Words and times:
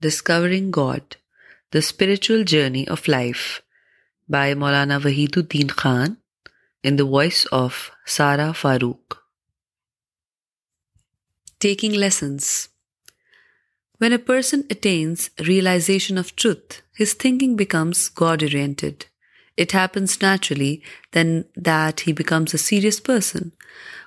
Discovering 0.00 0.70
God, 0.70 1.16
The 1.70 1.80
Spiritual 1.80 2.44
Journey 2.44 2.86
of 2.86 3.08
Life 3.08 3.62
by 4.28 4.52
Maulana 4.52 5.00
Wahiduddin 5.00 5.70
Khan 5.70 6.18
in 6.82 6.96
the 6.96 7.06
voice 7.06 7.46
of 7.46 7.90
Sara 8.04 8.48
Farooq. 8.60 9.16
Taking 11.58 11.94
Lessons. 11.94 12.68
When 13.96 14.12
a 14.12 14.26
person 14.32 14.66
attains 14.68 15.30
realization 15.40 16.18
of 16.18 16.36
truth, 16.36 16.82
his 16.94 17.14
thinking 17.14 17.56
becomes 17.56 18.10
God-oriented. 18.10 19.06
It 19.56 19.72
happens 19.72 20.20
naturally 20.20 20.82
then 21.12 21.46
that 21.56 22.00
he 22.00 22.12
becomes 22.12 22.52
a 22.52 22.64
serious 22.70 23.00
person. 23.00 23.52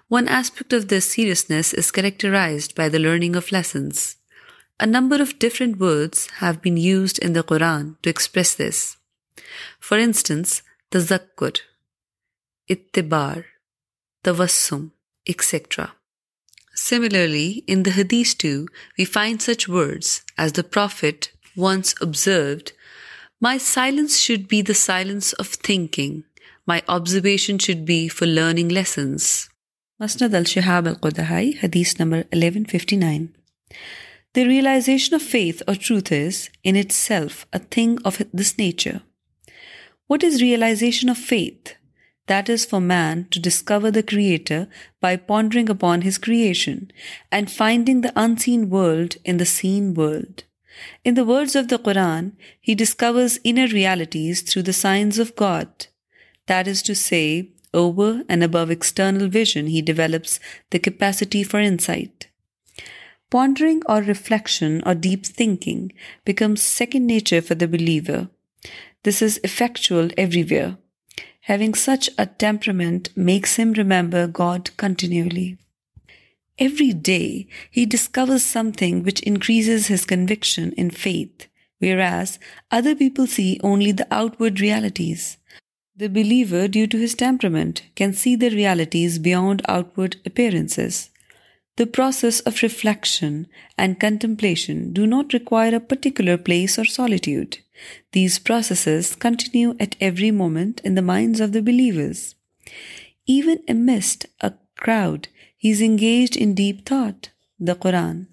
One 0.07 0.27
aspect 0.27 0.71
of 0.71 0.89
this 0.89 1.11
seriousness 1.11 1.73
is 1.73 1.89
characterized 1.89 2.75
by 2.75 2.89
the 2.89 2.99
learning 2.99 3.35
of 3.35 3.51
lessons. 3.51 3.99
A 4.85 4.85
number 4.87 5.19
of 5.21 5.33
different 5.41 5.75
words 5.81 6.19
have 6.41 6.53
been used 6.63 7.17
in 7.25 7.33
the 7.35 7.41
Quran 7.49 7.83
to 8.01 8.09
express 8.15 8.49
this 8.59 8.77
for 9.87 9.99
instance 9.99 10.49
the 10.93 10.99
اتبار 12.73 13.37
Tasam 14.25 14.85
extra 15.33 15.85
similarly 16.83 17.49
in 17.71 17.85
the 17.85 17.91
hadith 17.97 18.35
such 19.47 19.67
word 19.75 20.01
as 20.41 20.55
the 20.57 20.61
prophet 20.73 21.17
once 21.63 21.93
observed 22.05 22.69
my 23.49 23.59
silence 23.73 24.17
should 24.25 24.41
be 24.51 24.61
the 24.69 24.73
silence 24.87 25.33
of 25.43 25.57
thinking 25.65 26.19
my 26.67 26.81
observation 26.99 27.57
should 27.67 27.79
be 27.89 28.07
for 28.15 28.27
learning 28.27 28.77
hadith 31.63 31.95
The 34.33 34.45
realization 34.45 35.15
of 35.15 35.23
faith 35.23 35.63
or 35.67 35.73
truth 35.73 36.11
is, 36.11 36.51
in 36.63 36.75
itself, 36.75 37.47
a 37.51 37.57
thing 37.57 37.97
of 38.05 38.21
this 38.31 38.59
nature. 38.59 39.01
What 40.05 40.21
is 40.21 40.39
realization 40.39 41.09
of 41.09 41.17
faith? 41.17 41.75
That 42.27 42.47
is 42.47 42.63
for 42.63 42.79
man 42.79 43.27
to 43.31 43.39
discover 43.39 43.89
the 43.89 44.03
Creator 44.03 44.67
by 45.01 45.15
pondering 45.15 45.67
upon 45.67 46.03
his 46.03 46.19
creation 46.19 46.91
and 47.31 47.49
finding 47.49 48.01
the 48.01 48.13
unseen 48.15 48.69
world 48.69 49.15
in 49.25 49.37
the 49.37 49.47
seen 49.47 49.95
world. 49.95 50.43
In 51.03 51.15
the 51.15 51.25
words 51.25 51.55
of 51.55 51.67
the 51.67 51.79
Quran, 51.79 52.33
he 52.61 52.75
discovers 52.75 53.39
inner 53.43 53.65
realities 53.65 54.43
through 54.43 54.61
the 54.61 54.73
signs 54.73 55.17
of 55.17 55.35
God. 55.35 55.87
That 56.45 56.67
is 56.67 56.83
to 56.83 56.93
say, 56.93 57.47
over 57.73 58.21
and 58.29 58.43
above 58.43 58.69
external 58.69 59.27
vision, 59.27 59.65
he 59.65 59.81
develops 59.81 60.39
the 60.69 60.77
capacity 60.77 61.41
for 61.41 61.59
insight. 61.59 62.11
Pondering 63.29 63.81
or 63.87 63.99
reflection 64.01 64.81
or 64.85 64.95
deep 64.95 65.23
thinking 65.23 65.91
becomes 66.25 66.61
second 66.61 67.05
nature 67.05 67.41
for 67.41 67.55
the 67.55 67.67
believer. 67.67 68.29
This 69.03 69.21
is 69.21 69.39
effectual 69.43 70.09
everywhere. 70.17 70.77
Having 71.41 71.75
such 71.75 72.09
a 72.17 72.25
temperament 72.25 73.09
makes 73.15 73.55
him 73.55 73.73
remember 73.73 74.25
God 74.25 74.71
continually. 74.77 75.57
Every 76.57 76.91
day, 76.91 77.47
he 77.71 77.85
discovers 77.85 78.43
something 78.43 79.03
which 79.03 79.21
increases 79.21 79.87
his 79.87 80.05
conviction 80.05 80.73
in 80.73 80.89
faith, 80.89 81.47
whereas 81.77 82.39
other 82.69 82.95
people 82.95 83.27
see 83.27 83.59
only 83.63 83.91
the 83.91 84.07
outward 84.11 84.59
realities. 84.59 85.37
The 85.95 86.09
believer, 86.09 86.67
due 86.67 86.87
to 86.87 86.97
his 86.97 87.15
temperament, 87.15 87.83
can 87.95 88.11
see 88.13 88.35
the 88.35 88.49
realities 88.49 89.19
beyond 89.19 89.61
outward 89.67 90.17
appearances. 90.25 90.95
The 91.79 91.87
process 91.87 92.41
of 92.41 92.61
reflection 92.61 93.47
and 93.77 94.01
contemplation 94.01 94.91
do 94.91 95.07
not 95.07 95.31
require 95.31 95.73
a 95.73 95.79
particular 95.79 96.35
place 96.37 96.77
or 96.77 96.83
solitude. 96.83 97.59
These 98.11 98.37
processes 98.37 99.15
continue 99.15 99.77
at 99.79 99.95
every 100.01 100.29
moment 100.29 100.81
in 100.83 100.95
the 100.95 101.01
minds 101.01 101.39
of 101.39 101.53
the 101.53 101.61
believers. 101.61 102.35
Even 103.25 103.63
amidst 103.65 104.25
a 104.41 104.55
crowd, 104.75 105.29
he 105.55 105.71
is 105.71 105.81
engaged 105.81 106.35
in 106.35 106.53
deep 106.53 106.85
thought, 106.85 107.29
the 107.57 107.77
Quran. 107.77 108.27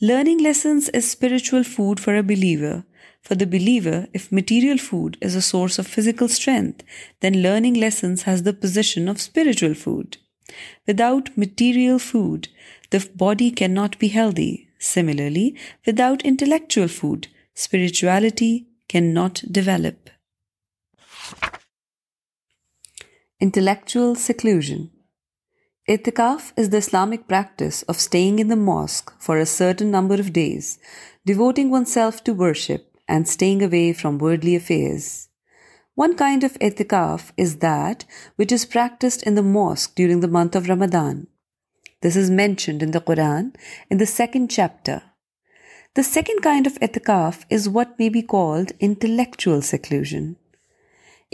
Learning 0.00 0.40
lessons 0.40 0.88
is 0.88 1.10
spiritual 1.10 1.64
food 1.64 2.00
for 2.00 2.16
a 2.16 2.22
believer. 2.22 2.86
For 3.20 3.34
the 3.34 3.46
believer, 3.46 4.06
if 4.14 4.32
material 4.32 4.78
food 4.78 5.18
is 5.20 5.34
a 5.34 5.42
source 5.42 5.78
of 5.78 5.86
physical 5.86 6.28
strength, 6.28 6.82
then 7.20 7.42
learning 7.42 7.74
lessons 7.74 8.22
has 8.22 8.42
the 8.42 8.54
position 8.54 9.06
of 9.06 9.20
spiritual 9.20 9.74
food. 9.74 10.16
Without 10.86 11.36
material 11.36 11.98
food, 11.98 12.48
the 12.90 13.08
body 13.14 13.50
cannot 13.50 13.98
be 13.98 14.08
healthy. 14.08 14.68
Similarly, 14.78 15.56
without 15.86 16.22
intellectual 16.22 16.88
food, 16.88 17.28
spirituality 17.54 18.66
cannot 18.88 19.42
develop. 19.58 20.10
Intellectual 23.40 24.14
seclusion. 24.14 24.90
Itikaf 25.88 26.52
is 26.56 26.70
the 26.70 26.76
Islamic 26.76 27.26
practice 27.26 27.82
of 27.82 27.98
staying 27.98 28.38
in 28.38 28.48
the 28.48 28.62
mosque 28.70 29.12
for 29.18 29.38
a 29.38 29.52
certain 29.54 29.90
number 29.90 30.14
of 30.14 30.32
days, 30.32 30.78
devoting 31.26 31.70
oneself 31.70 32.22
to 32.24 32.34
worship 32.34 32.86
and 33.08 33.26
staying 33.26 33.60
away 33.62 33.92
from 33.92 34.18
worldly 34.18 34.54
affairs. 34.56 35.20
One 36.00 36.14
kind 36.16 36.44
of 36.44 36.58
i'tikaf 36.66 37.32
is 37.36 37.58
that 37.58 38.04
which 38.36 38.52
is 38.56 38.64
practiced 38.64 39.22
in 39.22 39.34
the 39.34 39.48
mosque 39.56 39.94
during 39.94 40.20
the 40.20 40.34
month 40.36 40.54
of 40.56 40.68
Ramadan. 40.68 41.26
This 42.00 42.16
is 42.16 42.30
mentioned 42.30 42.82
in 42.82 42.92
the 42.92 43.02
Quran 43.08 43.50
in 43.90 43.98
the 43.98 44.12
2nd 44.12 44.48
chapter. 44.48 45.02
The 45.94 46.02
second 46.02 46.40
kind 46.46 46.66
of 46.66 46.78
i'tikaf 46.86 47.42
is 47.50 47.74
what 47.74 47.98
may 47.98 48.08
be 48.08 48.22
called 48.22 48.72
intellectual 48.80 49.60
seclusion. 49.60 50.36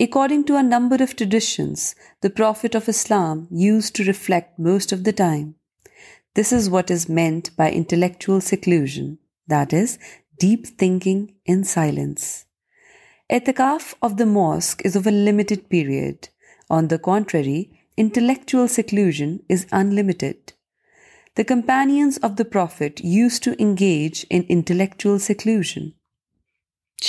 According 0.06 0.42
to 0.46 0.56
a 0.56 0.68
number 0.74 0.98
of 1.06 1.14
traditions, 1.14 1.94
the 2.20 2.34
Prophet 2.40 2.74
of 2.74 2.88
Islam 2.88 3.46
used 3.62 3.94
to 3.94 4.08
reflect 4.12 4.66
most 4.70 4.92
of 4.92 5.04
the 5.04 5.16
time. 5.26 5.54
This 6.34 6.52
is 6.58 6.70
what 6.70 6.90
is 6.98 7.08
meant 7.20 7.54
by 7.56 7.70
intellectual 7.70 8.40
seclusion, 8.40 9.18
that 9.46 9.72
is, 9.72 9.98
deep 10.46 10.66
thinking 10.66 11.34
in 11.46 11.64
silence. 11.78 12.34
اعتکاف 13.36 13.82
of 14.06 14.12
the 14.18 14.24
mosque 14.24 14.80
is 14.86 14.94
a 14.96 15.10
limited 15.24 15.58
period 15.70 16.26
on 16.76 16.88
the 16.90 16.96
country 17.08 17.62
intellectual 18.02 18.68
seclusion 18.76 19.36
is 19.54 19.64
unlimited 19.80 20.50
the 21.38 21.42
companions 21.50 22.18
of 22.24 22.32
the 22.38 22.44
prophet 22.52 23.00
used 23.04 23.40
to 23.44 23.50
engage 23.64 24.24
intellectual 24.56 25.18
seclusion 25.28 25.88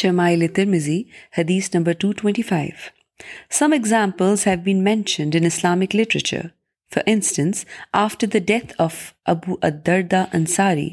Shumail 0.01 0.45
seclusion 0.47 1.01
hadith 1.39 1.73
number 1.75 1.93
two 2.01 2.11
twenty 2.21 2.41
five 2.49 2.77
some 3.59 3.73
have 4.45 4.55
been 4.63 4.83
mentioned 4.83 5.35
in 5.39 5.45
Islamic 5.51 5.95
literature 5.95 6.45
for 6.93 7.03
instance 7.13 7.65
after 8.05 8.27
the 8.33 8.39
death 8.51 8.73
of 8.87 8.93
Abu 9.31 9.55
Darda 9.69 10.23
Ansari 10.37 10.89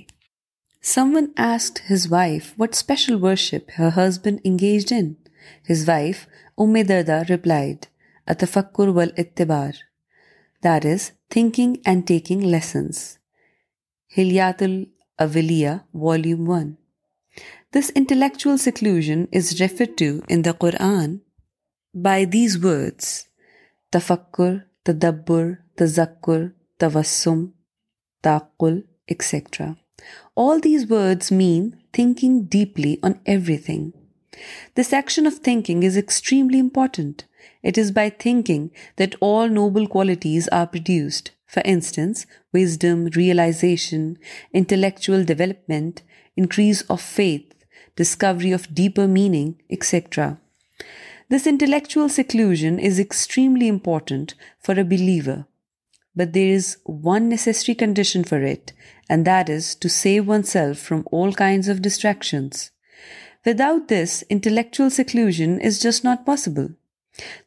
someone 1.14 1.26
asked 1.44 1.91
his 1.91 2.06
wife 2.10 2.42
what 2.60 2.74
special 2.74 3.14
worship 3.22 3.70
her 3.78 3.88
husband 3.97 4.41
engaged 4.48 4.92
in 4.97 5.06
his 5.70 5.82
wife 5.88 6.16
Umm 6.64 6.76
Darda 6.88 7.19
replied 7.30 7.86
ا 8.26 8.32
تفکر 8.41 8.88
ول 8.98 9.08
اتبار 9.22 9.70
that 10.64 10.84
is 10.91 11.08
thinking 11.34 11.74
and 11.84 12.06
taking 12.08 12.42
lessons 12.52 12.98
ہلیات 14.19 14.62
الیا 14.62 15.76
volume 16.04 16.48
one 16.48 16.70
this 17.76 17.91
intellectual 18.03 18.56
seclusion 18.68 19.24
is 19.41 19.53
refer 19.60 19.91
to 19.98 20.08
in 20.34 20.44
the 20.44 20.53
Quran 20.64 21.16
by 22.04 22.24
these 22.36 22.56
words 22.64 23.08
تفکر 23.97 24.54
تدبر 24.86 25.53
تذکر 25.82 26.47
توسم 26.80 27.44
تاق 28.24 28.64
etcetera 28.64 29.70
All 30.36 30.60
these 30.60 30.86
words 30.86 31.33
mean 31.33 31.83
thinking 31.95 32.45
deeply 32.45 32.98
on 33.03 33.21
everything. 33.24 33.95
This 34.74 34.92
action 34.92 35.27
of 35.27 35.36
thinking 35.36 35.83
is 35.83 35.97
extremely 35.97 36.59
important. 36.59 37.24
It 37.63 37.78
is 37.78 37.91
by 37.91 38.10
thinking 38.10 38.71
that 38.97 39.15
all 39.22 39.48
noble 39.48 39.86
qualities 39.86 40.47
are 40.48 40.66
produced. 40.66 41.30
For 41.47 41.63
instance, 41.65 42.27
wisdom, 42.53 43.07
realization, 43.07 44.18
intellectual 44.53 45.24
development, 45.24 46.03
increase 46.36 46.83
of 46.83 47.01
faith, 47.01 47.54
discovery 47.97 48.53
of 48.53 48.74
deeper 48.74 49.09
meaning, 49.09 49.59
etc. 49.71 50.39
This 51.30 51.47
intellectual 51.47 52.10
seclusion 52.10 52.78
is 52.78 52.98
extremely 52.98 53.68
important 53.68 54.34
for 54.60 54.78
a 54.78 54.84
believer. 54.84 55.45
But 56.16 56.33
there 56.33 56.48
is 56.48 56.78
one 56.84 57.28
necessary 57.28 57.74
condition 57.74 58.24
for 58.24 58.42
it, 58.42 58.72
and 59.09 59.27
that 59.27 59.51
is 59.51 59.74
to 59.77 59.89
save 59.89 60.27
oneself 60.27 60.78
from 60.78 61.07
all 61.13 61.33
kinds 61.33 61.68
of 61.68 61.83
distractions. 61.83 62.71
Without 63.45 63.89
this, 63.89 64.24
intellectual 64.30 64.91
seclusion 64.91 65.60
is 65.60 65.78
just 65.78 66.03
not 66.03 66.27
possible. 66.27 66.71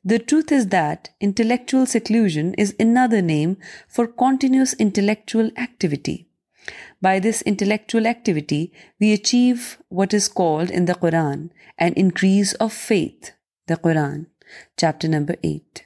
The 0.06 0.20
truth 0.20 0.52
is 0.52 0.68
that 0.68 1.10
intellectual 1.20 1.86
seclusion 1.86 2.54
is 2.54 2.76
another 2.80 3.22
name 3.22 3.58
for 3.88 4.08
continuous 4.08 4.74
intellectual 4.76 5.50
activity. 5.58 6.28
By 7.02 7.20
this 7.20 7.42
intellectual 7.42 8.06
activity, 8.06 8.72
we 9.00 9.14
achieve 9.14 9.80
what 9.90 10.14
is 10.14 10.28
called 10.28 10.70
in 10.70 10.86
the 10.86 10.94
Quran 10.94 11.50
an 11.78 11.94
increase 11.94 12.54
of 12.54 12.72
faith. 12.72 13.32
The 13.68 13.78
Quran, 13.78 14.28
chapter 14.78 15.08
number 15.08 15.36
8. 15.44 15.78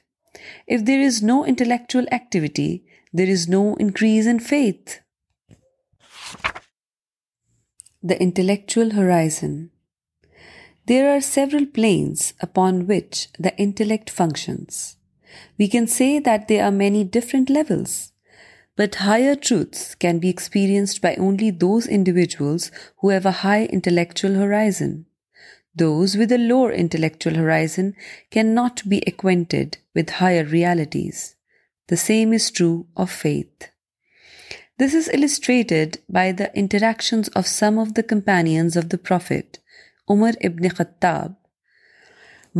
If 0.66 0.84
there 0.84 1.00
is 1.00 1.22
no 1.22 1.44
intellectual 1.44 2.06
activity, 2.10 2.84
there 3.12 3.26
is 3.26 3.48
no 3.48 3.74
increase 3.76 4.26
in 4.26 4.40
faith. 4.40 5.00
The 8.02 8.20
intellectual 8.20 8.90
horizon. 8.90 9.70
There 10.86 11.14
are 11.14 11.20
several 11.20 11.64
planes 11.64 12.34
upon 12.40 12.86
which 12.86 13.28
the 13.38 13.56
intellect 13.56 14.10
functions. 14.10 14.96
We 15.58 15.68
can 15.68 15.86
say 15.86 16.18
that 16.18 16.48
there 16.48 16.64
are 16.64 16.70
many 16.70 17.04
different 17.04 17.48
levels, 17.48 18.12
but 18.76 18.96
higher 18.96 19.34
truths 19.34 19.94
can 19.94 20.18
be 20.18 20.28
experienced 20.28 21.00
by 21.00 21.14
only 21.14 21.50
those 21.50 21.86
individuals 21.86 22.70
who 22.98 23.08
have 23.10 23.26
a 23.26 23.40
high 23.46 23.64
intellectual 23.66 24.34
horizon. 24.34 25.02
Those 25.80 26.16
with a 26.16 26.36
lower 26.36 26.70
intellectual 26.78 27.36
horizon 27.36 27.90
can 28.32 28.54
not 28.54 28.80
be 28.88 28.96
acquainted 29.06 29.76
with 29.96 30.10
higher 30.20 30.44
realities 30.52 31.22
the 31.90 31.96
same 32.02 32.32
is 32.34 32.50
true 32.58 32.70
of 33.02 33.10
faith 33.22 33.64
this 34.80 34.94
is 34.94 35.08
illustrated 35.14 35.96
by 36.14 36.32
the 36.38 36.44
interactions 36.62 37.30
of 37.40 37.48
some 37.48 37.78
of 37.78 37.88
the 37.96 38.02
companions 38.08 38.78
of 38.78 38.84
the 38.92 38.96
prophet 39.08 39.56
Umar 40.12 40.34
ibn 40.48 40.68
Khattab 40.76 41.32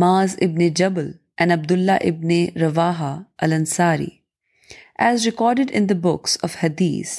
Muaz 0.03 0.35
ibn 0.47 0.67
Jabal 0.81 1.11
and 1.37 1.51
Abdullah 1.51 1.97
ibn 2.11 2.31
Rawaha 2.61 3.15
al Ansari 3.45 4.09
as 5.07 5.25
rex 5.27 6.35
hadith 6.63 7.11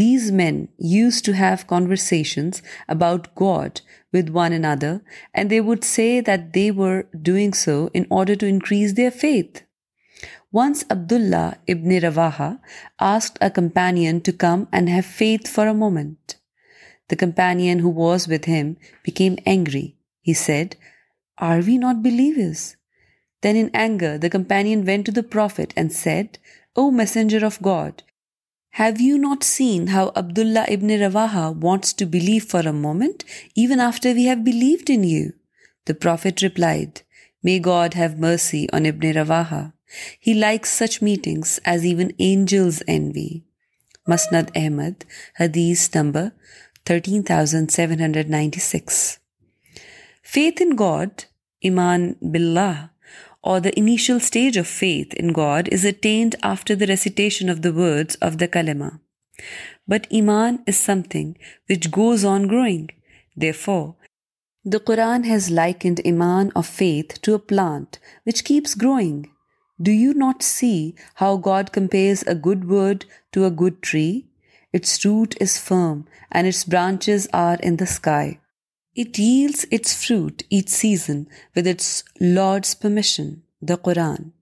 these 0.00 0.30
men 0.40 0.56
used 0.94 1.22
to 1.24 1.32
have 1.38 1.64
conversations 1.72 2.60
about 2.94 3.26
God 3.40 3.78
with 4.14 4.28
one 4.34 4.52
and 4.52 4.66
other 4.66 4.96
and 5.32 5.50
they 5.50 5.60
would 5.68 5.84
say 5.94 6.06
that 6.26 6.40
they 6.54 6.68
were 6.78 7.00
doing 7.28 7.52
so 7.64 7.76
in order 7.98 8.34
to 8.40 8.46
increase 8.46 8.96
their 8.96 9.10
faith 9.20 9.62
once 10.54 10.84
Abdullah 11.12 11.50
ibn 11.74 11.92
Rawaha 12.02 12.52
asked 13.12 13.42
a 13.44 13.48
companion 13.54 14.18
to 14.26 14.32
come 14.38 14.64
and 14.72 14.88
have 14.88 15.02
faith 15.14 15.50
for 15.50 15.66
a 15.66 15.72
moment 15.82 16.32
the 17.10 17.14
companion 17.24 17.80
who 17.80 17.92
was 18.02 18.28
with 18.32 18.48
him 18.48 18.72
became 19.20 19.34
angry 19.52 19.86
he 20.28 20.34
said 20.44 20.74
are 21.50 21.58
we 21.66 21.76
not 21.84 21.96
believers 22.40 22.70
then 23.44 23.66
anger 23.72 24.16
the 24.22 24.28
companion 24.32 24.82
went 24.86 25.02
to 25.06 25.12
the 25.12 25.20
prophet 25.32 25.72
and 25.76 25.92
said 25.92 26.36
O 26.78 26.90
messenger 26.98 27.42
of 27.46 27.58
God 27.64 28.00
have 28.78 28.92
you 29.06 29.16
not 29.22 29.42
seen 29.44 29.88
how 29.88 30.08
Abdullah 30.38 30.70
ibn 30.74 30.90
Rawaha 31.00 31.24
wants 31.62 31.94
to 31.96 32.06
believe 32.10 32.44
for 32.50 32.64
a 32.66 32.70
moment 32.72 33.22
even 33.62 33.80
after 33.86 34.12
we 34.16 34.26
have 34.28 34.36
believed 34.44 34.90
in 34.94 35.04
you 35.04 35.26
the 35.88 35.92
prophet 36.02 36.42
replied 36.42 36.98
may 37.44 37.58
God 37.66 37.96
have 37.96 38.08
mercy 38.26 38.64
on 38.76 38.86
ibn 38.92 39.06
Rawaha 39.16 39.42
he 40.26 40.32
like 40.32 40.66
such 40.66 41.02
meetings 41.02 41.58
as 41.70 41.84
even 41.84 42.10
angels 42.18 42.82
envy 43.14 43.28
Musnad 44.12 44.50
Ahmad 44.62 45.04
hadith 45.40 45.88
number 45.96 46.28
thirteen 46.86 47.22
thousand 47.32 47.70
seven 47.72 48.00
hundred 48.00 48.30
ninety 48.30 48.60
six 48.60 49.02
faith 50.32 50.62
in 50.62 50.72
God 50.78 51.20
ایمان 51.68 52.12
بلّہ 52.32 52.86
or 53.50 53.60
the 53.60 53.68
initial 53.76 54.16
stage 54.16 54.58
of 54.58 54.66
faith 54.78 55.14
in 55.18 55.30
God 55.36 55.68
is 55.72 55.84
attained 55.86 56.34
آفٹرشن 56.48 57.48
word 57.76 58.12
of 58.26 58.34
the 58.40 58.46
کلیما 58.52 58.88
but 59.90 60.06
ایمان 60.18 60.56
is 60.68 60.76
something 61.10 61.32
which 61.70 61.88
goes 61.96 62.24
on 62.34 62.44
growing 62.50 62.86
therefore 63.62 63.76
the 64.72 64.78
Quran 64.86 65.24
has 65.24 65.50
likened 65.86 66.00
ایمان 66.04 66.48
of 66.60 66.70
faith 66.76 67.18
to 67.26 67.32
a 67.34 67.38
plant 67.54 67.96
which 68.26 68.42
keeps 68.50 68.76
growing 68.82 69.22
do 69.86 69.92
you 69.92 70.12
not 70.16 70.42
see 70.52 70.74
how 71.20 71.36
God 71.46 71.70
compares 71.78 72.24
a 72.28 72.34
good 72.46 72.64
word 72.70 73.04
to 73.32 73.44
a 73.44 73.50
good 73.64 73.82
tree 73.90 74.10
its 74.74 74.98
root 75.06 75.34
is 75.42 75.58
firm 75.64 76.00
and 76.34 76.46
its 76.48 76.68
branches 76.68 77.28
are 77.46 77.56
in 77.62 77.78
the 77.80 77.84
sky 77.90 78.32
It 78.94 79.18
yields 79.18 79.64
its 79.70 79.94
fruit 80.04 80.42
each 80.50 80.68
season 80.68 81.26
with 81.54 81.66
its 81.66 82.04
Lord's 82.20 82.74
permission, 82.74 83.42
the 83.62 83.78
Quran. 83.78 84.32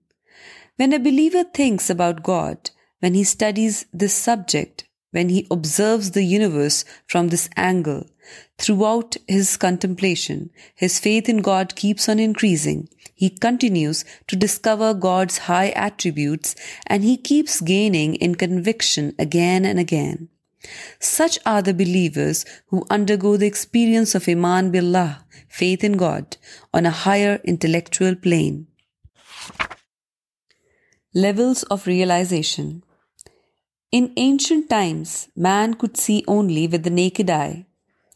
When 0.75 0.91
a 0.91 0.99
believer 0.99 1.45
thinks 1.45 1.89
about 1.89 2.21
God, 2.21 2.69
when 2.99 3.13
he 3.13 3.23
studies 3.23 3.85
this 3.93 4.13
subject, 4.13 4.83
when 5.11 5.29
he 5.29 5.47
observes 5.49 6.11
the 6.11 6.23
universe 6.23 6.83
from 7.07 7.29
this 7.29 7.49
angle, 7.55 8.09
throughout 8.57 9.15
his 9.25 9.55
contemplation, 9.55 10.49
his 10.75 10.99
faith 10.99 11.29
in 11.29 11.37
God 11.37 11.77
keeps 11.77 12.09
on 12.09 12.19
increasing. 12.19 12.89
He 13.15 13.29
continues 13.29 14.03
to 14.27 14.35
discover 14.35 14.93
God's 14.93 15.37
high 15.49 15.69
attributes 15.69 16.55
and 16.87 17.05
he 17.05 17.15
keeps 17.15 17.61
gaining 17.61 18.15
in 18.15 18.35
conviction 18.35 19.15
again 19.17 19.63
and 19.63 19.79
again. 19.79 20.27
Such 20.99 21.39
are 21.45 21.61
the 21.61 21.73
believers 21.73 22.45
who 22.67 22.85
undergo 22.89 23.35
the 23.35 23.47
experience 23.47 24.13
of 24.13 24.29
Iman 24.29 24.71
Billah, 24.71 25.25
faith 25.47 25.83
in 25.83 25.97
God, 25.97 26.37
on 26.73 26.85
a 26.85 26.97
higher 27.03 27.41
intellectual 27.43 28.15
plane. 28.15 28.67
Levels 31.13 31.63
of 31.63 31.87
realization. 31.87 32.83
In 33.91 34.13
ancient 34.15 34.69
times, 34.69 35.27
man 35.35 35.73
could 35.73 35.97
see 35.97 36.23
only 36.27 36.67
with 36.67 36.83
the 36.83 36.89
naked 36.89 37.29
eye. 37.29 37.65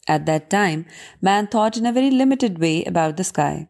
At 0.07 0.25
that 0.28 0.50
time, 0.50 0.86
man 1.22 1.48
thought 1.48 1.78
in 1.78 1.86
a 1.86 1.92
very 1.92 2.12
limited 2.12 2.60
way 2.60 2.86
about 2.86 3.18
the 3.18 3.24
sky. 3.24 3.68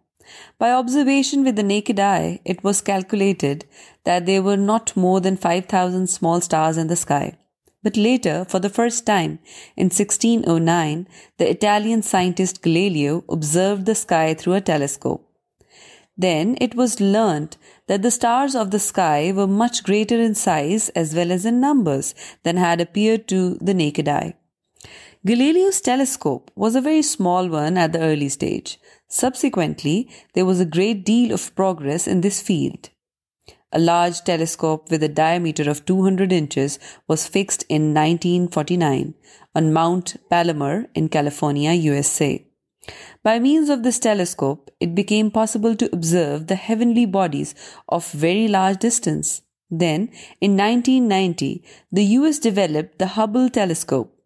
By 0.60 0.72
observation 0.72 1.44
with 1.44 1.56
the 1.56 1.64
naked 1.64 2.00
eye, 2.00 2.40
it 2.44 2.64
was 2.64 2.82
calculated 2.82 3.66
that 4.04 4.26
there 4.26 4.44
were 4.44 4.58
not 4.58 4.96
more 4.98 5.22
than 5.22 5.38
5,000 5.38 6.08
small 6.08 6.42
stars 6.42 6.78
in 6.78 6.88
the 6.88 6.96
sky. 6.96 7.34
But 7.86 7.98
later 7.98 8.42
for 8.52 8.60
the 8.60 8.68
first time 8.76 9.36
Italian 11.40 12.02
scientist 12.10 12.68
observe 12.68 13.76
داو 13.88 14.20
ا 14.20 14.34
ٹیلیٹار 14.40 14.82
sky 18.74 19.32
was 19.32 20.66
اےری 26.76 27.02
one 27.20 27.78
at 27.80 27.94
the 27.96 28.04
early 28.08 28.26
stage 28.26 28.76
subsequently 29.20 30.02
was 30.42 30.62
a 30.62 30.66
great 30.76 31.06
deal 31.06 31.34
of 31.34 31.54
progress 31.56 32.08
in 32.08 32.24
this 32.24 32.44
field 32.48 32.95
A 33.76 33.86
large 33.86 34.22
telescope 34.24 34.90
with 34.90 35.04
a 35.04 35.10
diameter 35.10 35.70
of 35.70 35.84
200 35.86 36.32
inches 36.32 36.80
was 37.10 37.28
fixed 37.28 37.66
in 37.68 37.94
1949 37.94 39.16
on 39.54 39.74
Mount 39.74 40.16
Palomar 40.30 40.88
in 40.96 41.10
California, 41.10 41.74
USA. 41.74 42.42
By 43.22 43.38
means 43.38 43.70
of 43.70 43.84
this 43.84 44.00
telescope, 44.00 44.72
it 44.80 44.96
became 44.96 45.30
possible 45.30 45.76
to 45.76 45.90
observe 45.92 46.48
the 46.48 46.56
heavenly 46.56 47.06
bodies 47.06 47.54
of 47.90 48.10
very 48.12 48.48
large 48.48 48.78
distance. 48.78 49.42
Then, 49.70 50.10
in 50.40 50.56
1990, 50.56 51.62
the 51.92 52.06
US 52.20 52.40
developed 52.40 52.98
the 52.98 53.08
Hubble 53.08 53.50
telescope. 53.50 54.18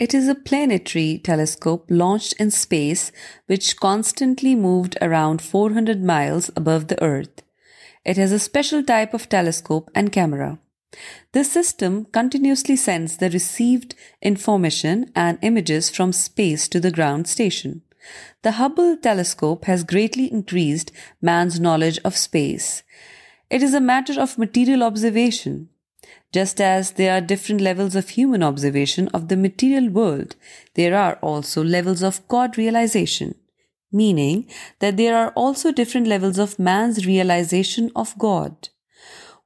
It 0.00 0.12
is 0.12 0.26
a 0.26 0.34
planetary 0.34 1.20
telescope 1.22 1.84
launched 1.88 2.32
in 2.40 2.50
space 2.50 3.12
which 3.46 3.76
constantly 3.76 4.56
moved 4.56 4.98
around 5.00 5.40
400 5.40 6.02
miles 6.02 6.50
above 6.56 6.88
the 6.88 7.00
Earth. 7.00 7.38
It 8.04 8.16
has 8.16 8.32
a 8.32 8.38
special 8.38 8.82
type 8.82 9.12
of 9.14 9.28
telescope 9.28 9.90
and 9.94 10.12
camera. 10.12 10.58
This 11.32 11.52
system 11.52 12.06
continuously 12.06 12.76
sends 12.76 13.16
the 13.16 13.30
received 13.30 13.94
information 14.22 15.12
and 15.14 15.38
images 15.42 15.90
from 15.90 16.12
space 16.12 16.66
to 16.68 16.80
the 16.80 16.90
ground 16.90 17.28
station. 17.28 17.82
The 18.42 18.52
Hubble 18.52 18.96
telescope 18.96 19.66
has 19.66 19.84
greatly 19.84 20.32
increased 20.32 20.90
man's 21.20 21.60
knowledge 21.60 22.00
of 22.04 22.16
space. 22.16 22.82
It 23.50 23.62
is 23.62 23.74
a 23.74 23.80
matter 23.80 24.18
of 24.18 24.38
material 24.38 24.82
observation. 24.82 25.68
Just 26.32 26.60
as 26.60 26.92
there 26.92 27.14
are 27.16 27.20
different 27.20 27.60
levels 27.60 27.94
of 27.94 28.10
human 28.10 28.42
observation 28.42 29.08
of 29.08 29.28
the 29.28 29.36
material 29.36 29.90
world, 29.90 30.34
there 30.74 30.98
are 30.98 31.16
also 31.16 31.62
levels 31.62 32.02
of 32.02 32.26
God 32.28 32.56
realization 32.56 33.28
meaning 33.92 34.46
that 34.78 34.96
there 34.96 35.16
are 35.16 35.30
also 35.30 35.72
different 35.72 36.06
levels 36.06 36.38
of 36.38 36.58
man's 36.58 37.06
realization 37.06 37.90
of 37.94 38.16
God. 38.18 38.68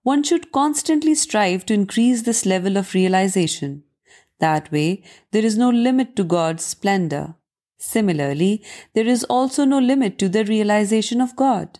One 0.02 0.22
should 0.22 0.52
constantly 0.52 1.14
strive 1.14 1.64
to 1.66 1.74
increase 1.74 2.22
this 2.22 2.44
level 2.44 2.76
of 2.76 2.92
realization. 2.92 3.84
That 4.38 4.70
way, 4.70 5.02
there 5.30 5.44
is 5.44 5.56
no 5.56 5.70
limit 5.70 6.14
to 6.16 6.24
God's 6.24 6.64
splendor. 6.64 7.36
Similarly, 7.78 8.62
there 8.94 9.06
is 9.06 9.24
also 9.24 9.64
no 9.64 9.78
limit 9.78 10.18
to 10.18 10.28
the 10.28 10.44
realization 10.44 11.20
of 11.20 11.36
God. 11.36 11.78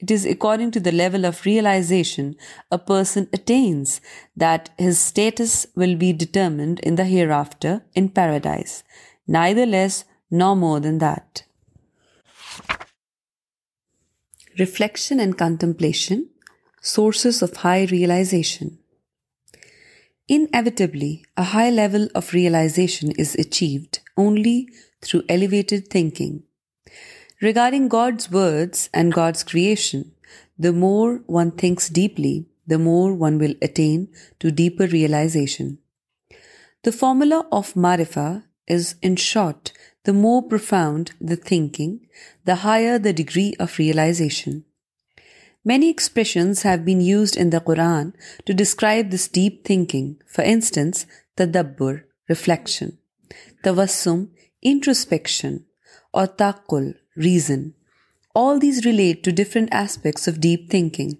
It 0.00 0.10
is 0.10 0.24
according 0.24 0.70
to 0.72 0.80
the 0.80 0.92
level 0.92 1.26
of 1.26 1.44
realization 1.44 2.36
a 2.70 2.78
person 2.78 3.28
attains 3.34 4.00
that 4.34 4.70
his 4.78 4.98
status 4.98 5.66
will 5.76 5.94
be 5.94 6.14
determined 6.14 6.80
in 6.80 6.96
the 6.96 7.04
hereafter 7.04 7.84
in 7.94 8.08
paradise, 8.08 8.82
neither 9.28 9.66
less 9.66 10.04
nor 10.30 10.56
more 10.56 10.80
than 10.80 10.98
that. 10.98 11.38
reflection 14.60 15.18
and 15.18 15.38
contemplation, 15.38 16.28
sources 16.82 17.42
of 17.42 17.56
high 17.68 17.84
realization. 17.84 18.78
Inevitably, 20.28 21.24
a 21.36 21.44
high 21.44 21.70
level 21.70 22.08
of 22.14 22.32
realization 22.32 23.10
is 23.12 23.34
achieved 23.34 24.00
only 24.16 24.68
through 25.00 25.22
elevated 25.28 25.88
thinking. 25.88 26.42
Regarding 27.40 27.88
God's 27.88 28.30
words 28.30 28.90
and 28.92 29.14
God's 29.14 29.42
creation, 29.42 30.12
the 30.58 30.74
more 30.74 31.22
one 31.26 31.52
thinks 31.52 31.88
deeply, 31.88 32.46
the 32.66 32.78
more 32.78 33.14
one 33.14 33.38
will 33.38 33.54
attain 33.62 34.08
to 34.40 34.52
deeper 34.52 34.86
realization. 34.86 35.78
The 36.82 36.92
formula 36.92 37.46
of 37.50 37.72
Marifa 37.72 38.44
is, 38.66 38.96
in 39.00 39.16
short, 39.16 39.72
the 40.04 40.12
more 40.14 40.42
profound 40.42 41.12
the 41.20 41.36
thinking, 41.36 42.06
the 42.46 42.56
higher 42.56 42.98
the 42.98 43.12
degree 43.12 43.54
of 43.58 43.78
realization. 43.78 44.64
Many 45.62 45.90
expressions 45.90 46.62
have 46.62 46.86
been 46.86 47.02
used 47.02 47.36
in 47.36 47.50
the 47.50 47.60
Quran 47.60 48.14
to 48.46 48.54
describe 48.54 49.10
this 49.10 49.28
deep 49.28 49.62
thinking. 49.62 50.16
For 50.26 50.40
instance, 50.42 51.04
tadabbur, 51.36 52.04
reflection, 52.30 52.96
tawassum, 53.62 54.30
introspection, 54.62 55.66
or 56.14 56.28
taqul, 56.28 56.94
reason. 57.14 57.74
All 58.34 58.58
these 58.58 58.86
relate 58.86 59.22
to 59.24 59.32
different 59.32 59.68
aspects 59.70 60.26
of 60.26 60.40
deep 60.40 60.70
thinking, 60.70 61.18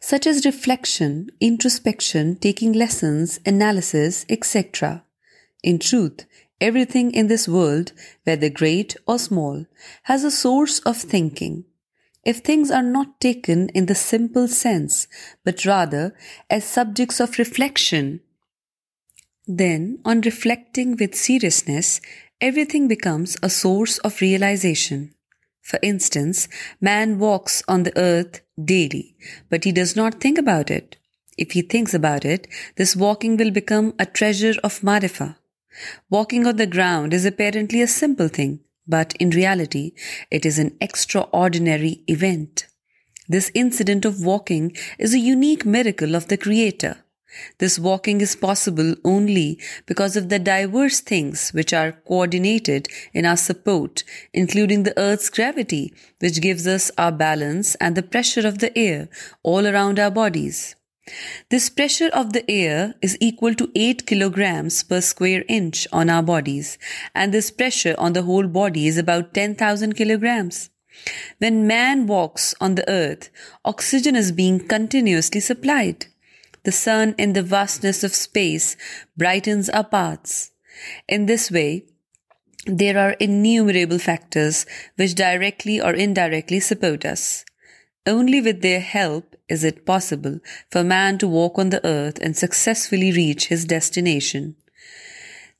such 0.00 0.26
as 0.26 0.44
reflection, 0.44 1.28
introspection, 1.40 2.36
taking 2.36 2.72
lessons, 2.72 3.38
analysis, 3.46 4.26
etc. 4.28 5.04
In 5.62 5.78
truth, 5.78 6.26
Everything 6.60 7.10
in 7.10 7.26
this 7.26 7.48
world, 7.48 7.92
whether 8.24 8.48
great 8.48 8.96
or 9.06 9.18
small, 9.18 9.64
has 10.04 10.24
a 10.24 10.30
source 10.30 10.78
of 10.80 10.96
thinking. 10.96 11.64
If 12.24 12.38
things 12.38 12.70
are 12.70 12.84
not 12.84 13.20
taken 13.20 13.68
in 13.70 13.86
the 13.86 13.96
simple 13.96 14.46
sense, 14.46 15.08
but 15.44 15.64
rather 15.64 16.14
as 16.48 16.64
subjects 16.64 17.18
of 17.18 17.38
reflection, 17.38 18.20
then 19.46 19.98
on 20.04 20.20
reflecting 20.20 20.96
with 20.96 21.16
seriousness, 21.16 22.00
everything 22.40 22.86
becomes 22.86 23.36
a 23.42 23.50
source 23.50 23.98
of 23.98 24.20
realization. 24.20 25.14
For 25.60 25.80
instance, 25.82 26.48
man 26.80 27.18
walks 27.18 27.62
on 27.66 27.82
the 27.82 27.96
earth 27.96 28.40
daily, 28.64 29.16
but 29.50 29.64
he 29.64 29.72
does 29.72 29.96
not 29.96 30.20
think 30.20 30.38
about 30.38 30.70
it. 30.70 30.96
If 31.36 31.52
he 31.52 31.62
thinks 31.62 31.94
about 31.94 32.24
it, 32.24 32.46
this 32.76 32.94
walking 32.94 33.36
will 33.36 33.50
become 33.50 33.94
a 33.98 34.06
treasure 34.06 34.54
of 34.62 34.78
ma'rifah. 34.80 35.30
Walking 36.10 36.46
on 36.46 36.56
the 36.56 36.66
ground 36.66 37.14
is 37.14 37.24
apparently 37.24 37.80
a 37.80 37.96
simple 37.98 38.28
thing, 38.28 38.60
but 38.86 39.14
in 39.16 39.30
reality, 39.30 39.92
it 40.30 40.44
is 40.44 40.58
an 40.58 40.76
extraordinary 40.80 42.02
event. 42.06 42.66
This 43.28 43.50
incident 43.54 44.04
of 44.04 44.24
walking 44.24 44.76
is 44.98 45.14
a 45.14 45.26
unique 45.34 45.64
miracle 45.64 46.14
of 46.14 46.28
the 46.28 46.36
Creator. 46.36 46.96
This 47.58 47.78
walking 47.78 48.20
is 48.20 48.36
possible 48.36 48.94
only 49.04 49.58
because 49.86 50.16
of 50.16 50.28
the 50.28 50.38
diverse 50.38 51.00
things 51.00 51.48
which 51.52 51.72
are 51.72 51.92
coordinated 52.06 52.88
in 53.14 53.24
our 53.24 53.38
support, 53.38 54.04
including 54.34 54.82
the 54.82 54.98
Earth's 54.98 55.30
gravity, 55.30 55.94
which 56.18 56.42
gives 56.42 56.66
us 56.66 56.90
our 56.98 57.12
balance, 57.12 57.74
and 57.76 57.96
the 57.96 58.02
pressure 58.02 58.46
of 58.46 58.58
the 58.58 58.76
air 58.78 59.08
all 59.42 59.66
around 59.66 59.98
our 59.98 60.10
bodies. 60.10 60.68
This 61.50 61.68
pressure 61.68 62.10
of 62.20 62.32
the 62.32 62.44
air 62.48 62.94
is 63.02 63.18
equal 63.20 63.56
to 63.56 63.70
8 63.74 64.06
kilograms 64.06 64.82
per 64.82 65.00
square 65.00 65.44
inch 65.48 65.86
on 65.92 66.08
our 66.08 66.22
bodies, 66.22 66.78
and 67.14 67.34
this 67.34 67.50
pressure 67.50 67.94
on 67.98 68.12
the 68.12 68.22
whole 68.22 68.46
body 68.46 68.86
is 68.86 68.98
about 68.98 69.34
10,000 69.34 69.94
kilograms. 69.94 70.70
When 71.38 71.66
man 71.66 72.06
walks 72.06 72.54
on 72.60 72.74
the 72.76 72.88
earth, 72.88 73.30
oxygen 73.64 74.14
is 74.14 74.30
being 74.30 74.60
continuously 74.74 75.40
supplied. 75.40 76.06
The 76.62 76.78
sun 76.80 77.16
in 77.18 77.32
the 77.32 77.42
vastness 77.42 78.04
of 78.04 78.14
space 78.14 78.76
brightens 79.16 79.68
our 79.70 79.84
paths. 79.84 80.52
In 81.08 81.26
this 81.26 81.50
way, 81.50 81.86
there 82.64 82.98
are 83.04 83.22
innumerable 83.28 83.98
factors 83.98 84.66
which 84.94 85.16
directly 85.16 85.80
or 85.80 85.94
indirectly 85.94 86.60
support 86.60 87.04
us. 87.04 87.44
Only 88.06 88.40
with 88.40 88.62
their 88.62 88.84
help 88.94 89.20
is 89.56 89.64
it 89.68 89.84
possible 89.92 90.38
for 90.72 90.90
man 90.96 91.18
to 91.18 91.36
walk 91.36 91.58
on 91.58 91.70
the 91.70 91.84
earth 91.92 92.18
and 92.20 92.36
successfully 92.36 93.12
reach 93.20 93.46
his 93.46 93.64
destination? 93.76 94.54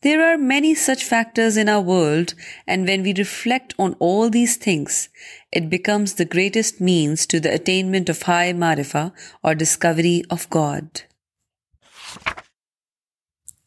There 0.02 0.22
are 0.28 0.50
many 0.52 0.74
such 0.74 1.04
factors 1.04 1.56
in 1.56 1.68
our 1.68 1.84
world, 1.88 2.34
and 2.66 2.88
when 2.88 3.02
we 3.02 3.14
reflect 3.18 3.74
on 3.78 3.94
all 4.06 4.30
these 4.30 4.56
things, 4.64 5.08
it 5.52 5.70
becomes 5.70 6.14
the 6.14 6.30
greatest 6.34 6.80
means 6.88 7.24
to 7.26 7.38
the 7.38 7.54
attainment 7.58 8.08
of 8.08 8.22
high 8.22 8.52
Ma'rifah 8.52 9.12
or 9.44 9.54
discovery 9.54 10.24
of 10.28 10.50
God. 10.50 11.02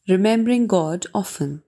Remembering 0.08 0.66
God 0.66 1.06
often. 1.14 1.62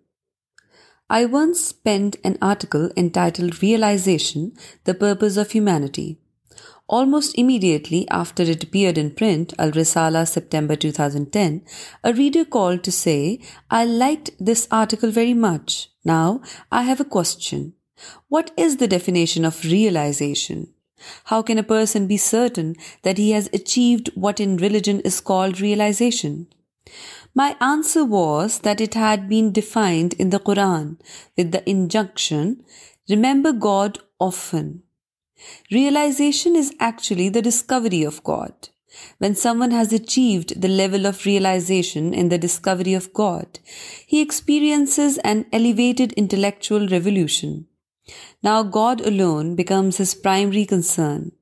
I 1.09 1.25
once 1.25 1.73
penned 1.73 2.19
an 2.23 2.37
article 2.43 2.91
entitled 2.95 3.63
Realization, 3.63 4.53
the 4.85 5.03
Purpose 5.07 5.39
of 5.39 5.53
Humanity. 5.53 6.09
Almost 6.89 7.37
immediately 7.37 8.09
after 8.09 8.43
it 8.43 8.65
appeared 8.65 8.97
in 8.97 9.11
print, 9.11 9.53
Al 9.59 9.73
Risala, 9.73 10.27
September 10.27 10.75
2010, 10.75 11.63
a 12.03 12.15
reader 12.15 12.47
called 12.47 12.83
to 12.85 12.93
say, 12.93 13.41
I 13.71 13.85
liked 13.85 14.31
this 14.41 14.67
article 14.71 15.11
very 15.11 15.35
much. 15.35 15.91
Now, 16.03 16.41
I 16.73 16.83
have 16.85 17.01
a 17.01 17.13
question. 17.17 17.75
What 18.29 18.51
is 18.57 18.79
the 18.79 18.89
definition 18.89 19.45
of 19.45 19.65
realization? 19.65 20.73
How 21.25 21.43
can 21.43 21.59
a 21.59 21.71
person 21.75 22.07
be 22.07 22.17
certain 22.17 22.75
that 23.03 23.19
he 23.19 23.33
has 23.33 23.51
achieved 23.53 24.09
what 24.15 24.41
in 24.41 24.57
religion 24.57 25.01
is 25.01 25.21
called 25.21 25.61
realization? 25.61 26.47
My 27.35 27.55
answer 27.61 28.03
was 28.03 28.61
that 28.61 28.81
it 28.81 28.95
had 28.95 29.29
been 29.29 29.53
defined 29.53 30.15
in 30.15 30.31
the 30.31 30.41
Quran 30.41 30.97
with 31.37 31.53
the 31.53 31.69
injunction, 31.69 32.65
remember 33.07 33.53
God 33.53 33.99
often. 34.19 34.69
Realization 35.71 36.57
is 36.57 36.75
actually 36.81 37.29
the 37.29 37.43
discovery 37.43 38.03
of 38.03 38.25
God. 38.25 38.53
When 39.19 39.37
someone 39.37 39.71
has 39.71 39.93
achieved 39.93 40.61
the 40.61 40.69
level 40.69 41.07
of 41.07 41.25
realization 41.25 42.13
in 42.13 42.29
the 42.29 42.39
discovery 42.39 42.95
of 42.95 43.13
God, 43.13 43.61
he 44.07 44.21
experiences 44.21 45.19
an 45.19 45.47
elevated 45.53 46.13
intellectual 46.15 46.89
revolution. 46.89 47.67
Now 48.43 48.63
God 48.63 49.01
alone 49.01 49.55
becomes 49.55 49.99
his 49.99 50.15
primary 50.15 50.65
concern. 50.65 51.33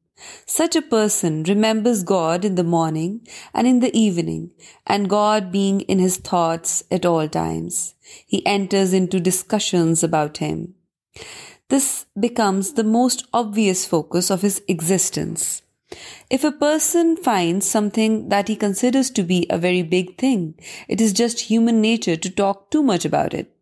Such 0.45 0.75
a 0.75 0.83
person 0.83 1.45
remembers 1.45 2.03
God 2.03 2.45
in 2.45 2.57
the 2.57 2.65
morning 2.65 3.27
and 3.55 3.67
in 3.67 3.81
the 3.81 3.97
evening, 3.97 4.51
and 4.87 5.11
God 5.11 5.53
being 5.53 5.81
in 5.83 5.99
his 5.99 6.17
thoughts 6.17 6.83
at 6.91 7.07
all 7.07 7.29
times. 7.29 7.95
He 8.27 8.47
enters 8.47 8.93
into 8.93 9.21
discussions 9.21 10.03
about 10.03 10.39
Him. 10.39 10.75
This 11.69 12.07
becomes 12.19 12.75
the 12.75 12.85
most 12.85 13.27
obvious 13.33 13.85
focus 13.85 14.31
of 14.31 14.43
his 14.43 14.63
existence. 14.69 15.63
If 16.31 16.45
a 16.45 16.53
person 16.53 17.17
finds 17.17 17.67
something 17.67 18.29
that 18.29 18.47
he 18.47 18.55
considers 18.55 19.11
to 19.11 19.25
be 19.25 19.47
a 19.51 19.59
very 19.59 19.83
big 19.83 20.17
thing, 20.17 20.55
it 20.89 21.01
is 21.01 21.13
just 21.13 21.51
human 21.53 21.81
nature 21.81 22.17
to 22.17 22.31
talk 22.31 22.71
too 22.71 22.83
much 22.85 23.05
about 23.05 23.35
it. 23.35 23.53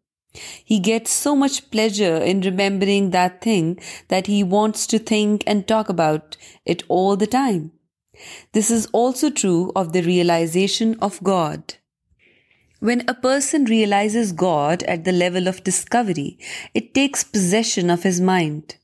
He 0.65 0.81
gets 0.81 1.13
so 1.13 1.35
much 1.35 1.71
pleasure 1.71 2.17
in 2.17 2.41
remembering 2.43 3.11
that 3.11 3.41
thing 3.41 3.79
that 4.09 4.27
he 4.27 4.43
wants 4.43 4.87
to 4.89 4.99
think 4.99 5.45
and 5.47 5.67
talk 5.67 5.89
about 5.89 6.37
it 6.67 6.83
all 6.89 7.17
the 7.17 7.27
time. 7.27 7.73
This 8.53 8.71
is 8.71 8.87
also 8.93 9.31
true 9.31 9.73
of 9.75 9.95
the 9.95 10.03
realization 10.03 10.99
of 11.01 11.23
God. 11.23 11.73
When 12.91 13.03
a 13.09 13.15
person 13.15 13.65
realizes 13.65 14.33
God 14.33 14.83
at 14.83 15.05
the 15.05 15.13
level 15.13 15.49
of 15.49 15.65
discovery, 15.65 16.39
it 16.75 16.93
takes 16.93 17.25
possession 17.25 17.89
of 17.89 18.03
his 18.03 18.21
mind. 18.21 18.77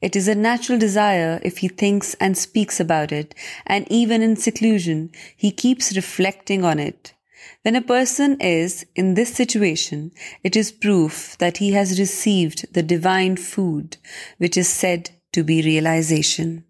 It 0.00 0.16
is 0.16 0.26
a 0.26 0.34
natural 0.34 0.78
desire 0.78 1.38
if 1.44 1.58
he 1.58 1.68
thinks 1.68 2.14
and 2.14 2.38
speaks 2.38 2.80
about 2.80 3.12
it, 3.12 3.34
and 3.66 3.86
even 3.90 4.22
in 4.22 4.36
seclusion, 4.36 5.10
he 5.36 5.50
keeps 5.50 5.94
reflecting 5.94 6.64
on 6.64 6.78
it. 6.78 7.12
When 7.60 7.76
a 7.76 7.82
person 7.82 8.40
is 8.40 8.86
in 8.94 9.12
this 9.12 9.34
situation, 9.34 10.12
it 10.42 10.56
is 10.56 10.72
proof 10.72 11.36
that 11.38 11.58
he 11.58 11.72
has 11.72 12.00
received 12.00 12.72
the 12.72 12.82
divine 12.82 13.36
food, 13.36 13.98
which 14.38 14.56
is 14.56 14.66
said 14.66 15.10
to 15.32 15.44
be 15.44 15.60
realization. 15.60 16.64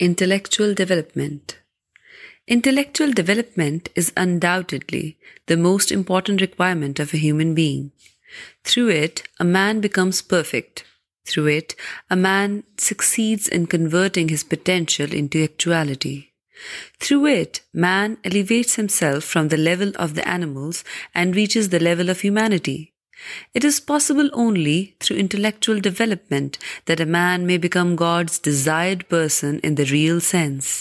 Intellectual 0.00 0.74
development. 0.74 1.50
Intellectual 2.54 3.12
development 3.18 3.88
is 4.00 4.12
undoubtedly 4.14 5.16
the 5.50 5.56
most 5.56 5.90
important 5.98 6.42
requirement 6.42 6.98
of 7.00 7.14
a 7.14 7.22
human 7.26 7.54
being. 7.60 7.82
Through 8.66 8.90
it, 9.04 9.22
a 9.44 9.52
man 9.58 9.80
becomes 9.80 10.20
perfect. 10.34 10.84
Through 11.28 11.46
it, 11.46 11.74
a 12.10 12.22
man 12.30 12.64
succeeds 12.76 13.48
in 13.48 13.70
converting 13.74 14.28
his 14.28 14.44
potential 14.44 15.14
into 15.20 15.46
actuality. 15.48 16.16
Through 17.00 17.24
it, 17.40 17.62
man 17.72 18.18
elevates 18.22 18.74
himself 18.74 19.24
from 19.24 19.48
the 19.48 19.64
level 19.70 19.92
of 19.96 20.14
the 20.14 20.28
animals 20.36 20.84
and 21.14 21.34
reaches 21.34 21.70
the 21.70 21.84
level 21.90 22.10
of 22.10 22.20
humanity. 22.20 22.92
It 23.54 23.64
is 23.64 23.86
possible 23.94 24.34
only 24.34 24.78
through 25.00 25.24
intellectual 25.24 25.80
development 25.80 26.58
that 26.84 27.04
a 27.06 27.14
man 27.20 27.46
may 27.46 27.56
become 27.56 28.02
God's 28.08 28.38
desired 28.38 29.08
person 29.08 29.58
in 29.60 29.76
the 29.76 29.92
real 29.96 30.20
sense. 30.34 30.80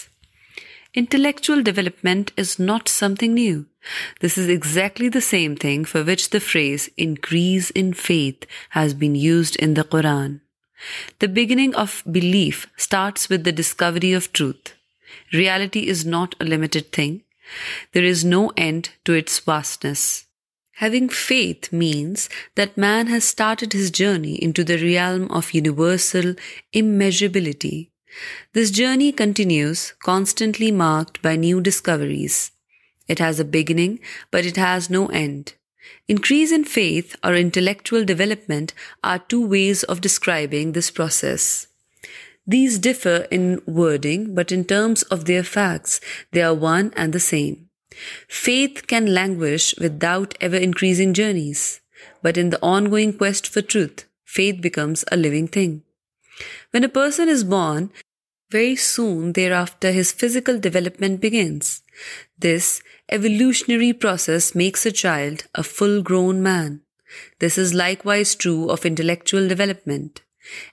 Intellectual 0.93 1.61
development 1.63 2.33
is 2.41 2.59
not 2.59 2.89
something 2.89 3.33
new. 3.33 3.65
This 4.19 4.37
is 4.37 4.49
exactly 4.53 5.07
the 5.07 5.27
same 5.27 5.55
thing 5.55 5.85
for 5.85 6.03
which 6.03 6.31
the 6.31 6.41
phrase 6.41 6.89
increase 6.97 7.69
in 7.69 7.93
faith 7.93 8.47
has 8.71 8.93
been 8.93 9.15
used 9.15 9.55
in 9.55 9.75
the 9.75 9.85
Quran. 9.85 10.41
The 11.19 11.33
beginning 11.39 11.75
of 11.75 12.03
belief 12.19 12.67
starts 12.75 13.29
with 13.29 13.45
the 13.45 13.59
discovery 13.61 14.11
of 14.11 14.33
truth. 14.33 14.73
Reality 15.31 15.87
is 15.93 16.05
not 16.05 16.35
a 16.41 16.49
limited 16.53 16.91
thing. 16.91 17.21
There 17.93 18.09
is 18.15 18.25
no 18.25 18.51
end 18.57 18.89
to 19.05 19.13
its 19.13 19.39
vastness. 19.39 20.25
Having 20.83 21.07
faith 21.21 21.71
means 21.71 22.27
that 22.55 22.83
man 22.85 23.07
has 23.07 23.23
started 23.23 23.71
his 23.71 23.91
journey 23.91 24.35
into 24.47 24.63
the 24.65 24.81
realm 24.89 25.31
of 25.31 25.57
universal 25.61 26.33
immeasurability. 26.73 27.79
This 28.53 28.71
journey 28.71 29.11
continues, 29.11 29.93
constantly 30.03 30.71
marked 30.71 31.21
by 31.21 31.35
new 31.35 31.61
discoveries. 31.61 32.51
It 33.07 33.19
has 33.19 33.39
a 33.39 33.45
beginning, 33.45 33.99
but 34.29 34.45
it 34.45 34.57
has 34.57 34.89
no 34.89 35.07
end. 35.07 35.53
Increase 36.07 36.51
in 36.51 36.63
faith 36.65 37.15
or 37.23 37.35
intellectual 37.35 38.03
development 38.05 38.73
are 39.03 39.19
two 39.19 39.45
ways 39.45 39.83
of 39.83 40.01
describing 40.01 40.71
this 40.71 40.91
process. 40.91 41.67
These 42.45 42.79
differ 42.79 43.27
in 43.31 43.61
wording, 43.65 44.35
but 44.35 44.51
in 44.51 44.65
terms 44.65 45.03
of 45.03 45.25
their 45.25 45.43
facts, 45.43 46.01
they 46.31 46.41
are 46.41 46.53
one 46.53 46.91
and 46.95 47.13
the 47.13 47.19
same. 47.19 47.69
Faith 48.27 48.87
can 48.87 49.13
languish 49.13 49.75
without 49.77 50.35
ever 50.41 50.57
increasing 50.57 51.13
journeys, 51.13 51.81
but 52.21 52.37
in 52.37 52.49
the 52.49 52.61
ongoing 52.61 53.13
quest 53.17 53.47
for 53.47 53.61
truth, 53.61 54.05
faith 54.25 54.59
becomes 54.59 55.05
a 55.11 55.17
living 55.17 55.47
thing. 55.47 55.79
When 56.71 56.83
a 56.83 56.89
person 56.89 57.29
is 57.29 57.43
born, 57.43 57.91
very 58.49 58.75
soon 58.75 59.33
thereafter 59.33 59.91
his 59.91 60.11
physical 60.11 60.59
development 60.59 61.21
begins. 61.21 61.81
This 62.37 62.81
evolutionary 63.09 63.93
process 63.93 64.55
makes 64.55 64.85
a 64.85 64.91
child 64.91 65.45
a 65.55 65.63
full-grown 65.63 66.41
man. 66.41 66.81
This 67.39 67.57
is 67.57 67.73
likewise 67.73 68.35
true 68.35 68.69
of 68.69 68.85
intellectual 68.85 69.47
development. 69.47 70.21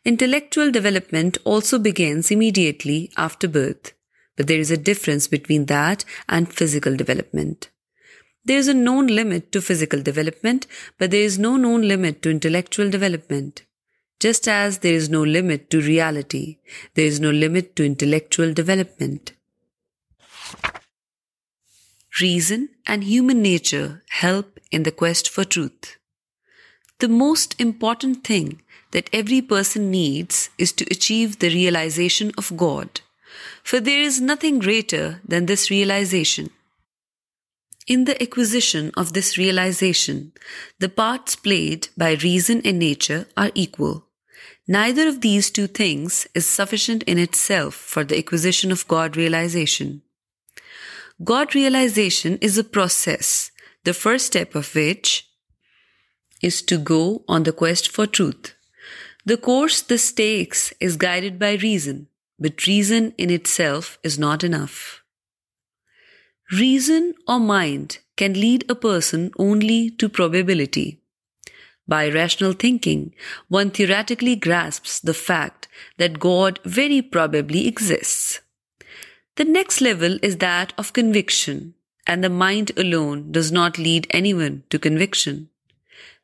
Intellectual 0.05 0.71
development 0.71 1.39
also 1.45 1.79
begins 1.79 2.31
immediately 2.31 3.13
after 3.17 3.49
birth, 3.49 3.93
but 4.37 4.47
there 4.47 4.61
is 4.61 4.71
a 4.71 4.77
difference 4.77 5.27
between 5.27 5.67
that 5.67 6.05
and 6.29 6.53
physical 6.53 6.97
development. 6.97 7.71
There 8.45 8.57
is 8.57 8.69
a 8.69 8.75
known 8.75 9.09
limit 9.09 9.51
to 9.53 9.61
physical 9.61 10.01
development, 10.01 10.67
but 10.97 11.11
there 11.11 11.29
is 11.29 11.39
no 11.39 11.57
known 11.57 11.83
limit 11.83 12.23
to 12.23 12.31
intellectual 12.31 12.89
development. 12.89 13.55
Just 14.21 14.49
as 14.49 14.79
there 14.79 14.97
is 15.01 15.09
no 15.09 15.23
limit 15.23 15.71
to 15.71 15.81
reality, 15.81 16.57
there 16.95 17.07
is 17.07 17.21
no 17.21 17.31
limit 17.31 17.75
to 17.77 17.85
intellectual 17.85 18.53
development. 18.53 19.33
Reason 22.21 22.69
and 22.85 23.05
human 23.05 23.41
nature 23.43 24.03
help 24.09 24.59
in 24.73 24.83
the 24.83 24.91
quest 24.91 25.29
for 25.29 25.45
truth. 25.45 25.99
The 26.99 27.09
most 27.09 27.55
important 27.61 28.25
thing 28.25 28.61
that 28.91 29.11
every 29.13 29.41
person 29.41 29.89
needs 29.89 30.51
is 30.59 30.73
to 30.73 30.89
achieve 30.91 31.39
the 31.39 31.55
realization 31.55 32.33
of 32.37 32.57
God, 32.57 33.01
for 33.63 33.79
there 33.79 34.01
is 34.01 34.21
nothing 34.21 34.59
greater 34.59 35.21
than 35.29 35.47
this 35.47 35.71
realization. 35.71 36.51
In 37.87 38.05
the 38.05 38.21
acquisition 38.21 38.91
of 38.97 39.13
this 39.13 39.39
realization, 39.39 40.33
the 40.81 40.89
parts 40.89 41.37
played 41.37 41.89
by 41.97 42.13
reason 42.29 42.61
and 42.65 42.81
nature 42.81 43.27
are 43.37 43.53
equal. 43.55 43.97
Neither 44.71 45.09
of 45.09 45.23
these 45.23 45.51
two 45.51 45.67
things 45.67 46.29
is 46.35 46.47
sufficient 46.47 47.03
in 47.05 47.17
itself 47.17 47.75
for 47.75 48.05
the 48.05 48.19
acquisition 48.19 48.71
of 48.71 48.87
God 48.87 49.17
realization. 49.17 50.03
God 51.25 51.55
realization 51.55 52.37
is 52.43 52.59
a 52.59 52.65
process, 52.65 53.51
the 53.85 53.95
first 53.95 54.27
step 54.27 54.55
of 54.55 54.75
which 54.75 55.27
is 56.43 56.61
to 56.63 56.77
go 56.77 57.25
on 57.27 57.45
the 57.45 57.53
quest 57.53 57.89
for 57.89 58.07
truth. 58.07 58.55
The 59.25 59.39
course 59.39 59.81
this 59.81 60.13
takes 60.13 60.73
is 60.81 60.97
guided 60.97 61.39
by 61.39 61.55
reason, 61.55 62.09
but 62.39 62.67
reason 62.67 63.15
in 63.17 63.31
itself 63.31 63.99
is 64.03 64.19
not 64.19 64.45
enough. 64.45 65.03
Reason 66.53 67.15
or 67.27 67.41
mind 67.41 67.99
can 68.19 68.35
lead 68.35 68.65
a 68.69 68.75
person 68.75 69.31
only 69.39 69.91
to 69.93 70.11
probability. 70.11 70.97
By 71.89 72.11
rational 72.11 72.53
thinking, 72.53 73.15
one 73.49 73.71
theoretically 73.71 74.37
grasps 74.37 75.01
the 75.01 75.15
fact 75.15 75.69
that 75.97 76.19
God 76.19 76.61
very 76.67 77.01
probably 77.01 77.67
exists. 77.67 78.41
The 79.37 79.47
next 79.47 79.81
level 79.81 80.19
is 80.23 80.37
that 80.37 80.75
of 80.77 80.93
conviction, 80.93 81.75
and 82.07 82.23
the 82.23 82.29
mind 82.29 82.73
alone 82.77 83.33
does 83.33 83.51
not 83.51 83.79
lead 83.79 84.07
anyone 84.11 84.65
to 84.69 84.79
conviction. 84.79 85.49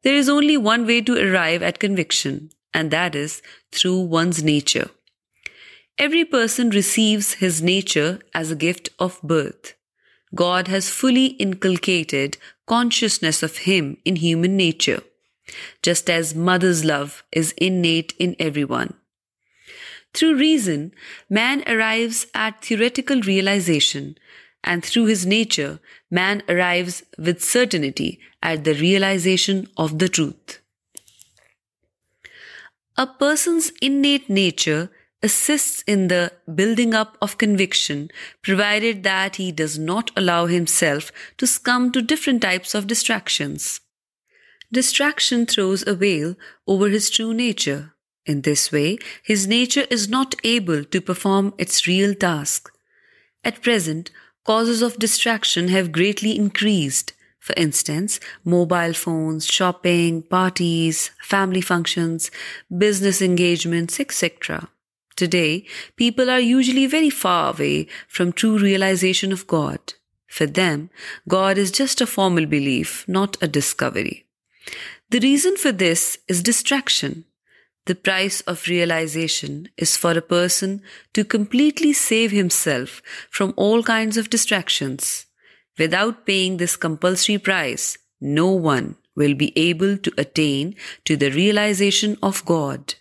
There 0.03 0.15
is 0.15 0.29
only 0.29 0.59
one 0.59 0.87
way 0.87 1.01
to 1.01 1.25
arrive 1.27 1.63
at 1.63 1.79
conviction, 1.79 2.51
and 2.75 2.91
that 2.91 3.15
is 3.15 3.41
through 3.73 4.01
one's 4.01 4.43
nature. 4.43 4.91
Every 5.97 6.27
person 6.27 6.71
receives 6.71 7.35
his 7.35 7.63
nature 7.63 8.19
as 8.35 8.51
a 8.51 8.57
gift 8.57 8.91
of 8.99 9.21
birth. 9.23 9.73
God 10.35 10.69
has 10.69 10.91
fully 10.91 11.27
inculcated 11.47 12.37
consciousness 12.67 13.43
of 13.43 13.59
him 13.69 13.97
in 14.05 14.17
human 14.17 14.59
nature 14.59 15.03
just 15.83 16.09
as 16.09 16.35
mother's 16.35 16.85
love 16.85 17.25
is 17.31 17.53
innate 17.53 18.15
in 18.19 18.35
everyone. 18.39 18.95
Through 20.15 20.37
reason, 20.37 20.93
man 21.29 21.65
arrives 21.67 22.27
at 22.35 22.65
theoretical 22.65 23.21
realization, 23.21 24.17
and 24.63 24.85
through 24.85 25.07
his 25.07 25.27
nature, 25.27 25.81
man 26.11 26.43
arrives 26.49 27.03
with 27.19 27.45
certainty 27.45 28.21
at 28.41 28.63
the 28.63 28.75
realization 28.75 29.67
of 29.77 29.99
the 29.99 30.09
truth. 30.09 30.61
A 32.97 33.07
person's 33.07 33.73
innate 33.83 34.31
nature 34.31 34.89
assists 35.21 35.83
in 35.83 36.07
the 36.09 36.33
building 36.55 36.95
up 36.95 37.19
of 37.21 37.39
conviction, 37.39 38.09
provided 38.41 39.03
that 39.03 39.37
he 39.37 39.51
does 39.51 39.79
not 39.79 40.11
allow 40.17 40.47
himself 40.47 41.11
to 41.39 41.47
succumb 41.47 41.91
to 41.91 42.09
different 42.11 42.41
types 42.41 42.75
of 42.75 42.87
distractions. 42.87 43.73
Distraction 44.79 45.47
throws 45.47 45.85
a 45.87 45.95
veil 45.95 46.35
over 46.67 46.89
his 46.89 47.09
true 47.09 47.33
nature. 47.33 47.95
In 48.27 48.41
this 48.41 48.73
way, 48.73 48.99
his 49.23 49.47
nature 49.47 49.87
is 49.89 50.09
not 50.09 50.35
able 50.43 50.83
to 50.93 51.01
perform 51.01 51.55
its 51.59 51.87
real 51.87 52.13
task. 52.13 52.73
At 53.45 53.63
present, 53.63 54.11
causes 54.45 54.83
of 54.83 54.99
distraction 54.99 55.69
have 55.69 55.97
greatly 55.99 56.37
increased. 56.37 57.13
For 57.39 57.55
instance, 57.57 58.19
mobile 58.45 58.95
phones, 58.95 59.47
shopping, 59.47 60.23
parties, 60.23 61.13
family 61.23 61.61
functions, 61.61 62.33
business 62.85 63.23
engagements, 63.23 64.01
etc. 64.01 64.69
Today, 65.15 65.67
people 65.95 66.29
are 66.29 66.53
usually 66.59 66.87
very 66.89 67.11
far 67.11 67.55
away 67.55 67.87
from 68.09 68.33
true 68.33 68.59
realization 68.59 69.31
of 69.31 69.47
God. 69.47 69.81
For 70.27 70.47
them, 70.47 70.91
God 71.29 71.59
is 71.59 71.81
just 71.81 72.01
a 72.01 72.13
formal 72.19 72.47
belief, 72.47 73.05
not 73.07 73.41
a 73.41 73.47
discovery. 73.47 74.13
The 75.11 75.21
reason 75.21 75.57
for 75.57 75.73
this 75.73 76.19
is 76.29 76.43
distraction. 76.43 77.25
The 77.87 77.95
price 77.95 78.41
of 78.43 78.67
realization 78.67 79.69
is 79.77 79.97
for 79.97 80.13
a 80.13 80.23
person 80.23 80.83
to 81.13 81.25
completely 81.25 81.93
save 81.93 82.31
himself 82.31 83.03
from 83.31 83.53
all 83.57 83.83
kinds 83.83 84.17
of 84.17 84.31
distractions. 84.31 85.27
Without 85.79 86.25
paying 86.25 86.57
this 86.57 86.77
compulsory 86.77 87.39
price, 87.39 87.99
no 88.21 88.51
one 88.51 88.97
will 89.17 89.35
be 89.35 89.53
able 89.57 89.99
to 89.99 90.13
attain 90.17 90.75
to 91.05 91.17
the 91.17 91.31
realization 91.31 92.17
of 92.23 92.45
God. 92.47 92.95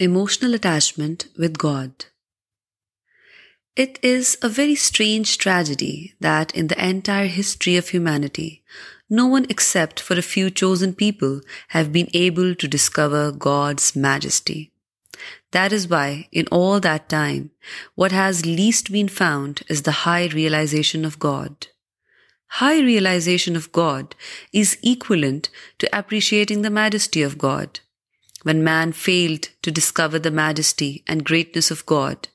Emotional 0.00 0.54
attachment 0.54 1.28
with 1.36 1.58
God. 1.58 1.92
It 3.84 3.98
is 4.02 4.36
a 4.42 4.48
very 4.50 4.74
strange 4.74 5.38
tragedy 5.38 6.14
that 6.20 6.54
in 6.54 6.66
the 6.66 6.80
entire 6.86 7.28
history 7.28 7.78
of 7.78 7.88
humanity, 7.88 8.62
no 9.08 9.26
one 9.26 9.46
except 9.48 10.00
for 10.00 10.16
a 10.16 10.30
few 10.32 10.50
chosen 10.50 10.92
people 10.94 11.40
have 11.68 11.90
been 11.90 12.10
able 12.12 12.54
to 12.54 12.74
discover 12.74 13.32
God's 13.32 13.96
majesty. 13.96 14.70
That 15.52 15.72
is 15.72 15.88
why, 15.88 16.28
in 16.30 16.46
all 16.48 16.78
that 16.80 17.08
time, 17.08 17.52
what 17.94 18.12
has 18.12 18.44
least 18.44 18.92
been 18.92 19.08
found 19.08 19.62
is 19.70 19.80
the 19.80 19.98
high 20.04 20.26
realization 20.26 21.06
of 21.06 21.18
God. 21.18 21.68
High 22.64 22.80
realization 22.80 23.56
of 23.56 23.72
God 23.72 24.14
is 24.52 24.78
equivalent 24.82 25.48
to 25.78 25.96
appreciating 25.98 26.60
the 26.60 26.76
majesty 26.82 27.22
of 27.22 27.38
God. 27.38 27.78
When 28.42 28.64
man 28.64 28.92
failed 28.92 29.50
to 29.62 29.70
discover 29.70 30.18
the 30.18 30.30
majesty 30.30 31.04
and 31.06 31.26
greatness 31.26 31.70
of 31.70 31.84
God, 31.84 32.28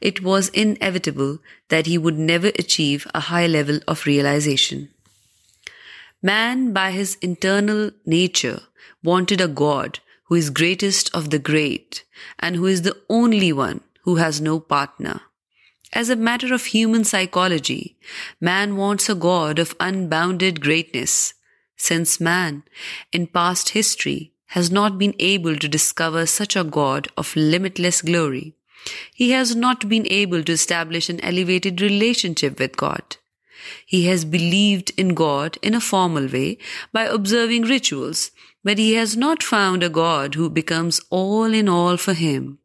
it 0.00 0.22
was 0.22 0.48
inevitable 0.48 1.38
that 1.68 1.86
he 1.86 1.96
would 1.96 2.18
never 2.18 2.48
achieve 2.48 3.06
a 3.14 3.20
high 3.20 3.46
level 3.46 3.78
of 3.86 4.04
realization. 4.04 4.88
Man, 6.20 6.72
by 6.72 6.90
his 6.90 7.16
internal 7.16 7.92
nature, 8.04 8.60
wanted 9.04 9.40
a 9.40 9.48
God 9.48 10.00
who 10.24 10.34
is 10.34 10.50
greatest 10.50 11.14
of 11.14 11.30
the 11.30 11.38
great 11.38 12.04
and 12.40 12.56
who 12.56 12.66
is 12.66 12.82
the 12.82 12.96
only 13.08 13.52
one 13.52 13.82
who 14.02 14.16
has 14.16 14.40
no 14.40 14.58
partner. 14.58 15.20
As 15.92 16.08
a 16.08 16.16
matter 16.16 16.52
of 16.52 16.66
human 16.66 17.04
psychology, 17.04 17.98
man 18.40 18.76
wants 18.76 19.08
a 19.08 19.14
God 19.14 19.58
of 19.60 19.76
unbounded 19.78 20.60
greatness. 20.60 21.34
Since 21.76 22.20
man, 22.20 22.64
in 23.12 23.28
past 23.28 23.68
history, 23.68 24.30
has 24.52 24.70
not 24.70 24.98
been 24.98 25.14
able 25.32 25.56
to 25.56 25.74
discover 25.74 26.24
such 26.26 26.54
a 26.54 26.62
God 26.62 27.08
of 27.16 27.34
limitless 27.34 28.02
glory. 28.02 28.54
He 29.14 29.30
has 29.30 29.56
not 29.56 29.88
been 29.88 30.06
able 30.20 30.42
to 30.42 30.52
establish 30.52 31.08
an 31.08 31.20
elevated 31.24 31.80
relationship 31.80 32.58
with 32.58 32.76
God. 32.76 33.16
He 33.86 34.06
has 34.06 34.26
believed 34.26 34.90
in 34.98 35.14
God 35.14 35.56
in 35.62 35.74
a 35.74 35.80
formal 35.80 36.26
way 36.28 36.58
by 36.92 37.04
observing 37.04 37.62
rituals, 37.62 38.30
but 38.62 38.76
he 38.76 38.92
has 38.94 39.16
not 39.16 39.42
found 39.42 39.82
a 39.82 39.88
God 39.88 40.34
who 40.34 40.50
becomes 40.50 41.00
all 41.08 41.54
in 41.54 41.66
all 41.66 41.96
for 41.96 42.12
him, 42.12 42.58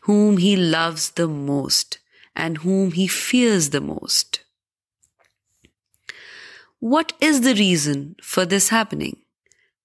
whom 0.00 0.36
he 0.36 0.54
loves 0.56 1.10
the 1.22 1.28
most 1.28 1.98
and 2.36 2.58
whom 2.58 2.92
he 2.92 3.06
fears 3.06 3.70
the 3.70 3.80
most. 3.80 4.40
What 6.80 7.14
is 7.20 7.40
the 7.40 7.54
reason 7.54 8.16
for 8.20 8.44
this 8.44 8.68
happening? 8.68 9.16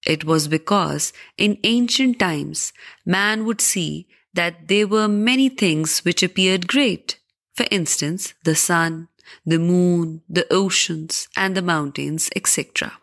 It 0.06 0.24
was 0.24 0.46
because 0.46 1.12
in 1.36 1.58
ancient 1.64 2.20
times, 2.20 2.72
man 3.04 3.44
would 3.44 3.60
see 3.60 4.06
that 4.32 4.68
there 4.68 4.86
were 4.86 5.08
many 5.08 5.48
things 5.48 5.98
which 6.00 6.22
appeared 6.22 6.68
great. 6.68 7.18
For 7.54 7.66
instance, 7.70 8.34
the 8.44 8.54
sun, 8.54 9.08
the 9.44 9.58
moon, 9.58 10.22
the 10.28 10.46
oceans, 10.52 11.28
and 11.36 11.56
the 11.56 11.62
mountains, 11.62 12.30
etc. 12.36 12.98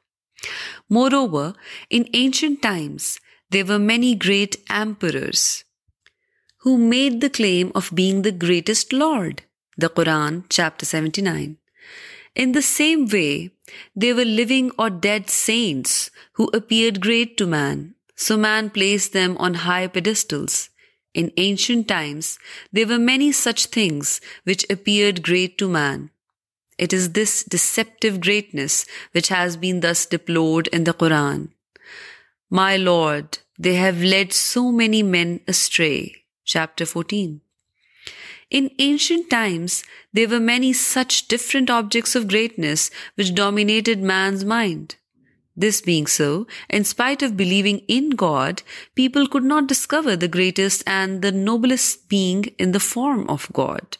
Moreover, 0.89 1.55
in 1.89 2.09
ancient 2.13 2.61
times, 2.61 3.19
there 3.49 3.65
were 3.65 3.79
many 3.79 4.15
great 4.15 4.55
emperors 4.69 5.65
who 6.59 6.77
made 6.77 7.19
the 7.19 7.29
claim 7.29 7.71
of 7.75 7.91
being 7.93 8.21
the 8.21 8.31
greatest 8.31 8.93
Lord. 8.93 9.41
The 9.75 9.89
Quran, 9.89 10.45
chapter 10.49 10.85
79. 10.85 11.57
In 12.35 12.51
the 12.53 12.61
same 12.61 13.07
way, 13.07 13.51
they 13.95 14.13
were 14.13 14.25
living 14.25 14.71
or 14.77 14.89
dead 14.89 15.29
saints 15.29 16.11
who 16.33 16.49
appeared 16.53 17.01
great 17.01 17.37
to 17.37 17.47
man, 17.47 17.95
so 18.15 18.37
man 18.37 18.69
placed 18.69 19.13
them 19.13 19.37
on 19.37 19.53
high 19.53 19.87
pedestals. 19.87 20.69
In 21.13 21.31
ancient 21.37 21.87
times, 21.87 22.39
there 22.71 22.87
were 22.87 22.99
many 22.99 23.31
such 23.31 23.67
things 23.67 24.19
which 24.43 24.65
appeared 24.69 25.23
great 25.23 25.57
to 25.59 25.69
man. 25.69 26.09
It 26.79 26.91
is 26.91 27.11
this 27.11 27.43
deceptive 27.43 28.19
greatness 28.19 28.85
which 29.11 29.27
has 29.27 29.57
been 29.57 29.81
thus 29.81 30.07
deplored 30.07 30.67
in 30.67 30.85
the 30.85 30.93
Quran. 30.93 31.49
My 32.49 32.77
Lord, 32.77 33.37
they 33.59 33.75
have 33.75 34.01
led 34.01 34.33
so 34.33 34.71
many 34.71 35.03
men 35.03 35.41
astray. 35.47 36.15
Chapter 36.45 36.85
14. 36.85 37.41
In 38.57 38.69
ancient 38.77 39.31
times, 39.31 39.83
there 40.15 40.27
were 40.27 40.39
many 40.39 40.73
such 40.73 41.27
different 41.27 41.71
objects 41.71 42.15
of 42.15 42.27
greatness 42.27 42.91
which 43.15 43.33
dominated 43.33 44.11
man's 44.13 44.45
mind. 44.45 44.95
This 45.55 45.81
being 45.81 46.05
so, 46.05 46.45
in 46.69 46.83
spite 46.83 47.23
of 47.23 47.35
believing 47.35 47.79
in 47.87 48.11
God, 48.11 48.61
people 48.93 49.25
could 49.27 49.43
not 49.43 49.67
discover 49.67 50.15
the 50.15 50.35
greatest 50.37 50.83
and 50.85 51.23
the 51.23 51.31
noblest 51.31 52.07
being 52.09 52.43
in 52.59 52.71
the 52.73 52.85
form 52.91 53.27
of 53.27 53.49
God. 53.53 53.97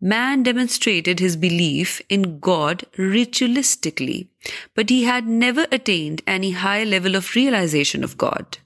Man 0.00 0.44
demonstrated 0.44 1.18
his 1.18 1.36
belief 1.36 2.00
in 2.08 2.38
God 2.38 2.84
ritualistically, 2.96 4.28
but 4.76 4.90
he 4.90 5.02
had 5.02 5.26
never 5.26 5.66
attained 5.72 6.22
any 6.24 6.52
high 6.52 6.84
level 6.84 7.16
of 7.16 7.34
realization 7.34 8.04
of 8.04 8.16
God. 8.16 8.58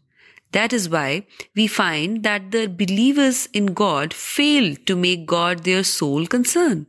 That 0.55 0.73
is 0.73 0.89
why 0.89 1.27
we 1.57 1.67
find 1.67 2.23
that 2.23 2.51
the 2.53 2.67
believers 2.67 3.47
in 3.47 3.67
God 3.79 4.15
failed 4.15 4.87
to 4.87 4.95
make 4.95 5.27
God 5.27 5.65
their 5.65 5.83
sole 5.83 6.29
concern. 6.29 6.87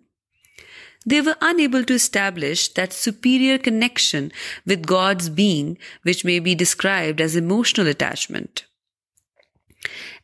They 1.04 1.22
were 1.22 1.38
unable 1.42 1.84
to 1.86 1.96
establish 1.96 2.68
that 2.74 2.94
superior 2.94 3.58
connection 3.58 4.32
with 4.68 4.86
God's 4.86 5.30
being, 5.30 5.80
which 6.04 6.24
may 6.24 6.38
be 6.38 6.54
described 6.54 7.20
as 7.20 7.36
emotional 7.36 7.88
attachment. 7.88 8.66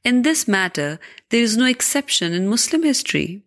In 0.03 0.21
this 0.21 0.47
matter, 0.47 0.99
there 1.29 1.41
is 1.41 1.57
no 1.57 1.65
exception 1.65 2.33
in 2.33 2.47
Muslim 2.47 2.83
history. 2.83 3.43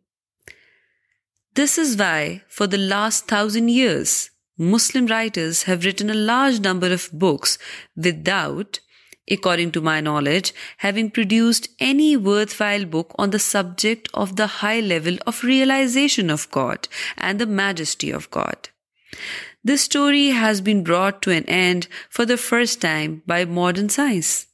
This 1.54 1.78
is 1.78 1.96
why, 1.96 2.42
for 2.48 2.66
the 2.66 2.84
last 2.94 3.36
1,000 3.36 3.68
years, 3.68 4.30
Muslim 4.56 5.06
writers 5.06 5.64
have 5.64 5.84
written 5.84 6.10
a 6.10 6.24
large 6.30 6.58
number 6.64 6.92
of 6.92 7.10
books 7.12 7.58
without 7.94 8.72
according 9.30 9.72
to 9.72 9.80
my 9.80 10.00
knowledge, 10.00 10.52
having 10.78 11.10
produced 11.10 11.68
any 11.78 12.16
worthwhile 12.16 12.84
book 12.84 13.14
on 13.16 13.30
the 13.30 13.38
subject 13.38 14.08
of 14.14 14.36
the 14.36 14.46
high 14.58 14.80
level 14.80 15.16
of 15.26 15.42
realization 15.42 16.30
of 16.30 16.50
God 16.50 16.86
and 17.16 17.38
the 17.38 17.54
majesty 17.64 18.10
of 18.10 18.30
God. 18.30 18.68
This 19.62 19.82
story 19.82 20.28
has 20.28 20.60
been 20.60 20.82
brought 20.82 21.22
to 21.22 21.30
an 21.30 21.44
end 21.44 21.88
for 22.10 22.26
the 22.26 22.36
first 22.36 22.80
time 22.80 23.22
by 23.26 23.44
modern 23.44 23.88
science. 23.88 24.46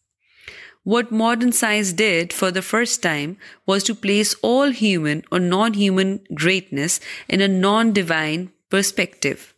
What 0.84 1.10
modern 1.10 1.52
science 1.52 1.92
did 1.92 2.32
for 2.32 2.50
the 2.50 2.62
first 2.62 3.02
time 3.02 3.36
was 3.66 3.84
to 3.84 3.94
place 3.94 4.34
all 4.40 4.70
human 4.70 5.22
or 5.30 5.38
non-human 5.38 6.20
greatness 6.32 7.00
in 7.28 7.40
a 7.40 7.48
non-divine 7.48 8.52
perspective. 8.70 9.48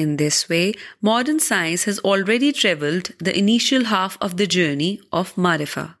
In 0.00 0.16
this 0.16 0.48
way, 0.48 0.72
modern 1.02 1.40
science 1.40 1.84
has 1.84 1.98
already 1.98 2.52
traveled 2.52 3.10
the 3.18 3.36
initial 3.36 3.84
half 3.92 4.16
of 4.18 4.38
the 4.38 4.46
journey 4.46 4.98
of 5.12 5.34
Ma'rifah. 5.34 5.94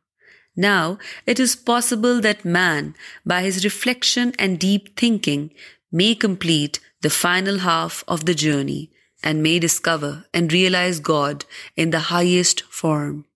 Now, 0.56 0.98
it 1.26 1.38
is 1.38 1.54
possible 1.54 2.18
that 2.22 2.42
man, 2.42 2.94
by 3.26 3.42
his 3.42 3.62
reflection 3.62 4.32
and 4.38 4.58
deep 4.58 4.96
thinking, 4.96 5.52
may 5.92 6.14
complete 6.14 6.80
the 7.02 7.10
final 7.10 7.58
half 7.58 8.02
of 8.08 8.24
the 8.24 8.34
journey 8.34 8.90
and 9.22 9.42
may 9.42 9.58
discover 9.58 10.24
and 10.32 10.50
realize 10.50 10.98
God 10.98 11.44
in 11.76 11.90
the 11.90 12.06
highest 12.14 12.62
form. 12.80 13.26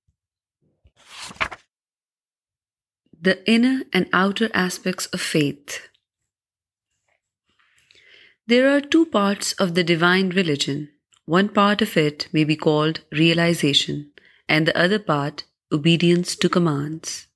The 3.20 3.38
inner 3.46 3.82
and 3.92 4.08
outer 4.14 4.48
aspects 4.54 5.04
of 5.12 5.20
faith. 5.20 5.82
There 8.46 8.76
are 8.76 8.80
two 8.82 9.06
parts 9.06 9.54
of 9.54 9.72
the 9.72 9.82
divine 9.82 10.28
religion. 10.28 10.90
One 11.24 11.48
part 11.48 11.80
of 11.80 11.96
it 11.96 12.28
may 12.30 12.44
be 12.44 12.56
called 12.56 13.00
realization, 13.10 14.10
and 14.46 14.66
the 14.66 14.76
other 14.76 14.98
part, 14.98 15.44
obedience 15.72 16.36
to 16.36 16.50
commands. 16.50 17.26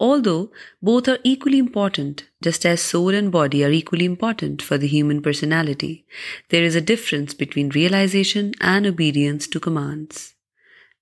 Although 0.00 0.50
both 0.80 1.06
are 1.06 1.18
equally 1.22 1.58
important, 1.58 2.24
just 2.42 2.64
as 2.64 2.80
soul 2.80 3.10
and 3.10 3.30
body 3.30 3.62
are 3.62 3.70
equally 3.70 4.06
important 4.06 4.62
for 4.62 4.78
the 4.78 4.86
human 4.86 5.20
personality, 5.20 6.06
there 6.48 6.64
is 6.64 6.74
a 6.74 6.80
difference 6.80 7.34
between 7.34 7.68
realization 7.68 8.52
and 8.58 8.86
obedience 8.86 9.46
to 9.48 9.60
commands. 9.60 10.32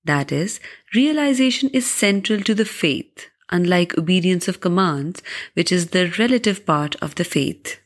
That 0.03 0.33
is, 0.33 0.59
realization 0.93 1.71
is 1.73 1.89
central 1.89 2.41
to 2.41 2.53
the 2.53 2.65
faith, 2.65 3.31
unlike 3.49 3.97
obedience 3.97 4.49
of 4.49 4.61
commands, 4.61 5.23
which 5.55 5.71
is 5.71 5.91
the 5.91 6.13
relative 6.19 6.67
part 6.67 6.97
of 6.97 7.15
the 7.15 7.23
faith. 7.23 7.79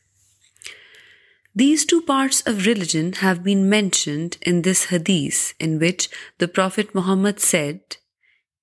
These 1.57 1.85
two 1.85 2.01
parts 2.01 2.41
of 2.45 2.65
religion 2.65 3.13
have 3.23 3.41
been 3.41 3.69
mentioned 3.69 4.35
in 4.41 4.63
this 4.63 4.85
hadith, 4.87 5.53
in 5.57 5.79
which 5.79 6.09
the 6.37 6.49
Prophet 6.49 6.93
Muhammad 6.93 7.39
said, 7.39 7.79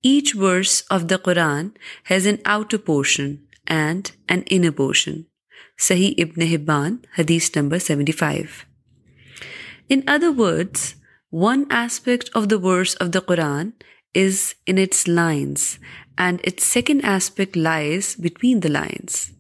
"Each 0.03 0.35
verse 0.35 0.83
of 0.91 1.09
the 1.09 1.19
Quran 1.19 1.73
has 2.11 2.27
an 2.27 2.39
outer 2.45 2.77
portion 2.77 3.41
and 3.67 4.13
an 4.29 4.43
inner 4.57 4.75
portion." 4.83 5.25
Sahih 5.79 6.13
Ibn 6.19 6.47
Hibban, 6.53 7.01
hadith 7.17 7.57
number 7.57 7.79
75. 7.81 8.67
In 9.89 10.05
other 10.07 10.31
words, 10.31 10.97
one 11.31 11.67
aspect 11.71 12.29
of 12.35 12.51
the 12.51 12.61
verse 12.71 12.95
of 12.97 13.13
the 13.13 13.23
Quran 13.23 13.73
is 14.13 14.55
in 14.67 14.77
its 14.77 15.09
lines, 15.09 15.79
and 16.19 16.45
its 16.45 16.67
second 16.67 17.09
aspect 17.17 17.57
lies 17.57 18.17
between 18.17 18.61
the 18.61 18.75
lines. 18.81 19.31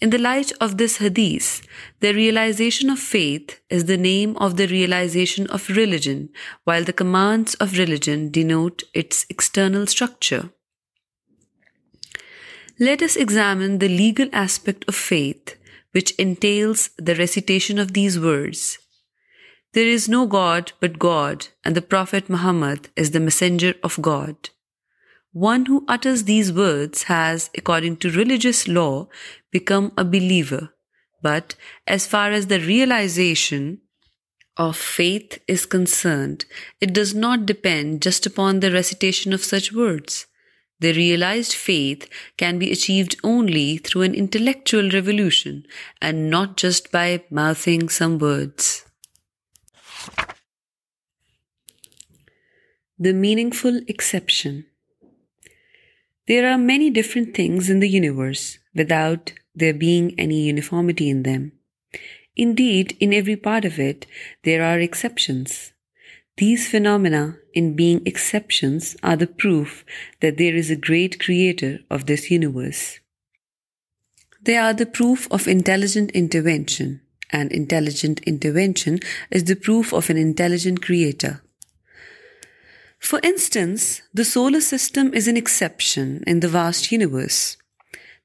In 0.00 0.10
the 0.10 0.18
light 0.18 0.52
of 0.60 0.76
this 0.76 0.96
hadith, 0.96 1.62
the 2.00 2.12
realization 2.12 2.90
of 2.90 2.98
faith 2.98 3.60
is 3.70 3.84
the 3.84 3.96
name 3.96 4.36
of 4.38 4.56
the 4.56 4.66
realization 4.66 5.46
of 5.48 5.68
religion, 5.68 6.30
while 6.64 6.82
the 6.82 6.92
commands 6.92 7.54
of 7.54 7.78
religion 7.78 8.30
denote 8.30 8.82
its 8.92 9.24
external 9.28 9.86
structure. 9.86 10.50
Let 12.78 13.02
us 13.02 13.14
examine 13.14 13.78
the 13.78 13.88
legal 13.88 14.28
aspect 14.32 14.84
of 14.88 14.96
faith, 14.96 15.56
which 15.92 16.10
entails 16.12 16.90
the 16.98 17.14
recitation 17.14 17.78
of 17.78 17.92
these 17.92 18.18
words. 18.18 18.78
There 19.74 19.86
is 19.86 20.08
no 20.08 20.26
God 20.26 20.72
but 20.80 20.98
God, 20.98 21.48
and 21.64 21.76
the 21.76 21.82
Prophet 21.82 22.28
Muhammad 22.28 22.88
is 22.96 23.12
the 23.12 23.20
messenger 23.20 23.74
of 23.84 24.00
God. 24.02 24.36
One 25.34 25.66
who 25.66 25.84
utters 25.88 26.24
these 26.24 26.52
words 26.52 27.02
has, 27.04 27.50
according 27.58 27.96
to 27.98 28.10
religious 28.10 28.68
law, 28.68 29.08
become 29.50 29.90
a 29.98 30.04
believer. 30.04 30.70
But 31.22 31.56
as 31.88 32.06
far 32.06 32.30
as 32.30 32.46
the 32.46 32.60
realization 32.60 33.80
of 34.56 34.76
faith 34.76 35.38
is 35.48 35.66
concerned, 35.66 36.44
it 36.80 36.92
does 36.92 37.16
not 37.16 37.46
depend 37.46 38.00
just 38.00 38.26
upon 38.26 38.60
the 38.60 38.70
recitation 38.70 39.32
of 39.32 39.42
such 39.42 39.72
words. 39.72 40.28
The 40.78 40.92
realized 40.92 41.52
faith 41.52 42.08
can 42.36 42.60
be 42.60 42.70
achieved 42.70 43.16
only 43.24 43.78
through 43.78 44.02
an 44.02 44.14
intellectual 44.14 44.88
revolution 44.88 45.64
and 46.00 46.30
not 46.30 46.56
just 46.56 46.92
by 46.92 47.24
mouthing 47.28 47.88
some 47.88 48.18
words. 48.18 48.84
The 53.00 53.12
meaningful 53.12 53.80
exception. 53.88 54.62
There 56.26 56.50
are 56.50 56.56
many 56.56 56.88
different 56.88 57.34
things 57.34 57.68
in 57.68 57.80
the 57.80 57.88
universe 57.88 58.58
without 58.74 59.32
there 59.54 59.74
being 59.74 60.14
any 60.16 60.40
uniformity 60.40 61.10
in 61.10 61.22
them. 61.22 61.52
Indeed, 62.34 62.96
in 62.98 63.12
every 63.12 63.36
part 63.36 63.64
of 63.66 63.78
it, 63.78 64.06
there 64.42 64.64
are 64.64 64.80
exceptions. 64.80 65.72
These 66.38 66.68
phenomena, 66.68 67.36
in 67.52 67.76
being 67.76 68.00
exceptions, 68.06 68.96
are 69.02 69.16
the 69.16 69.26
proof 69.26 69.84
that 70.20 70.38
there 70.38 70.56
is 70.56 70.70
a 70.70 70.84
great 70.88 71.20
creator 71.20 71.80
of 71.90 72.06
this 72.06 72.30
universe. 72.30 73.00
They 74.42 74.56
are 74.56 74.72
the 74.72 74.92
proof 74.98 75.28
of 75.30 75.46
intelligent 75.46 76.10
intervention, 76.12 77.02
and 77.30 77.52
intelligent 77.52 78.20
intervention 78.20 79.00
is 79.30 79.44
the 79.44 79.56
proof 79.56 79.92
of 79.92 80.08
an 80.08 80.16
intelligent 80.16 80.80
creator. 80.80 81.32
For 83.10 83.20
instance, 83.22 84.00
the 84.14 84.24
solar 84.24 84.62
system 84.62 85.12
is 85.12 85.28
an 85.28 85.36
exception 85.36 86.24
in 86.26 86.40
the 86.40 86.52
vast 86.60 86.90
universe. 86.90 87.58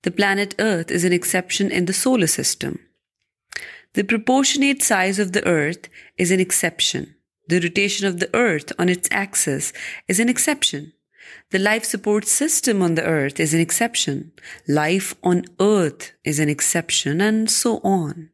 The 0.03 0.11
planet 0.19 0.55
Earth 0.57 0.89
is 0.89 1.03
an 1.03 1.11
exception 1.11 1.69
in 1.69 1.83
the 1.83 1.99
solar 2.05 2.27
system. 2.27 2.79
The 3.95 4.03
proportionate 4.03 4.81
size 4.81 5.19
of 5.19 5.33
the 5.33 5.45
Earth 5.45 5.89
is 6.17 6.31
an 6.31 6.39
exception. 6.39 7.15
The 7.49 7.59
rotation 7.59 8.07
of 8.07 8.19
the 8.21 8.29
Earth 8.33 8.71
on 8.79 8.87
its 8.87 9.09
axis 9.11 9.73
is 10.07 10.19
an 10.21 10.29
exception. 10.29 10.93
The 11.51 11.59
life 11.59 11.83
support 11.83 12.25
system 12.25 12.81
on 12.81 12.95
the 12.95 13.03
Earth 13.03 13.37
is 13.37 13.53
an 13.53 13.59
exception. 13.59 14.31
Life 14.65 15.13
on 15.21 15.43
Earth 15.59 16.13
is 16.23 16.39
an 16.39 16.47
exception, 16.47 17.19
and 17.19 17.51
so 17.51 17.81
on. 17.83 18.29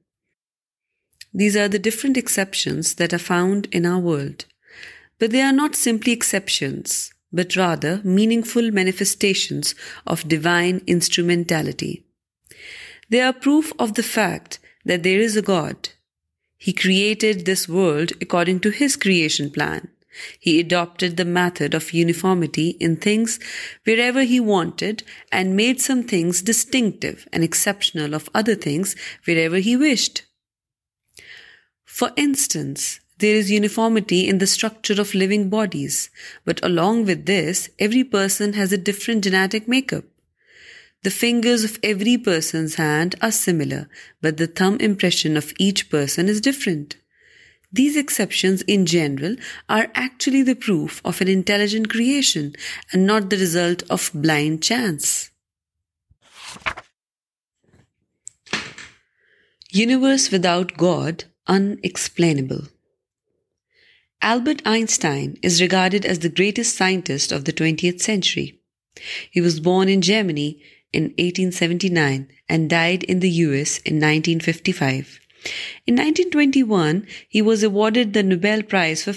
These 1.33 1.57
are 1.57 1.67
the 1.67 1.85
different 1.87 2.17
exceptions 2.17 2.95
that 2.95 3.13
are 3.15 3.27
found 3.33 3.67
in 3.71 3.83
our 3.83 3.99
world. 3.99 4.41
But 5.19 5.31
they 5.31 5.41
are 5.41 5.57
not 5.61 5.75
simply 5.75 6.11
exceptions, 6.13 7.11
but 7.31 7.55
rather 7.55 8.01
meaningful 8.03 8.69
manifestations 8.71 9.75
of 10.05 10.27
divine 10.27 10.81
instrumentality. 10.85 12.03
They 13.09 13.21
are 13.21 13.45
proof 13.47 13.71
of 13.79 13.93
the 13.93 14.09
fact 14.17 14.59
that 14.85 15.03
there 15.03 15.19
is 15.19 15.35
a 15.37 15.47
God. 15.53 15.77
He 16.57 16.81
created 16.83 17.45
this 17.51 17.67
world 17.69 18.09
according 18.21 18.61
to 18.61 18.69
His 18.69 18.95
creation 18.95 19.49
plan. 19.49 19.87
He 20.39 20.59
adopted 20.59 21.15
the 21.15 21.33
method 21.39 21.73
of 21.75 21.93
uniformity 21.93 22.69
in 22.85 22.95
things 22.95 23.39
wherever 23.85 24.23
He 24.23 24.51
wanted 24.51 25.03
and 25.31 25.61
made 25.63 25.79
some 25.81 26.03
things 26.03 26.41
distinctive 26.41 27.27
and 27.31 27.43
exceptional 27.43 28.13
of 28.15 28.29
other 28.33 28.55
things 28.55 28.95
wherever 29.25 29.57
He 29.57 29.77
wished. 29.87 30.23
For 31.85 32.11
instance, 32.17 32.93
there 33.17 33.35
is 33.35 33.49
uniformity 33.49 34.27
in 34.27 34.39
the 34.39 34.47
structure 34.47 34.99
of 34.99 35.15
living 35.15 35.49
bodies, 35.49 36.09
but 36.43 36.59
along 36.63 37.05
with 37.05 37.25
this, 37.25 37.69
every 37.79 38.03
person 38.03 38.53
has 38.53 38.73
a 38.73 38.83
different 38.89 39.23
genetic 39.23 39.69
makeup. 39.69 40.03
The 41.03 41.11
fingers 41.11 41.63
of 41.63 41.79
every 41.81 42.17
person's 42.17 42.75
hand 42.75 43.15
are 43.21 43.31
similar, 43.31 43.87
but 44.21 44.35
the 44.35 44.47
thumb 44.47 44.77
impression 44.79 45.37
of 45.37 45.53
each 45.57 45.89
person 45.89 46.27
is 46.27 46.41
different. 46.41 46.97
These 47.71 47.95
exceptions 47.95 48.63
in 48.63 48.85
general 48.85 49.35
are 49.69 49.87
actually 49.95 50.43
the 50.43 50.55
proof 50.55 51.01
of 51.05 51.21
an 51.21 51.29
intelligent 51.29 51.89
creation 51.89 52.53
and 52.91 53.05
not 53.05 53.29
the 53.29 53.37
result 53.37 53.83
of 53.89 54.11
blind 54.13 54.61
chance. 54.61 55.29
Universe 59.71 60.31
without 60.31 60.75
God, 60.75 61.25
unexplainable. 61.47 62.63
Albert 64.27 64.61
Einstein 64.67 65.33
is 65.45 65.61
recorded 65.61 66.05
as 66.09 66.19
scientist 66.67 67.33
century 68.03 68.45
he 69.35 69.41
was 69.41 69.59
born 69.63 69.87
انمنی 69.93 70.51
seventy 71.57 71.89
nine 71.97 72.23
and 72.49 72.69
died 72.71 73.05
انسٹین 73.07 74.39
five 74.75 75.03
for 79.03 79.13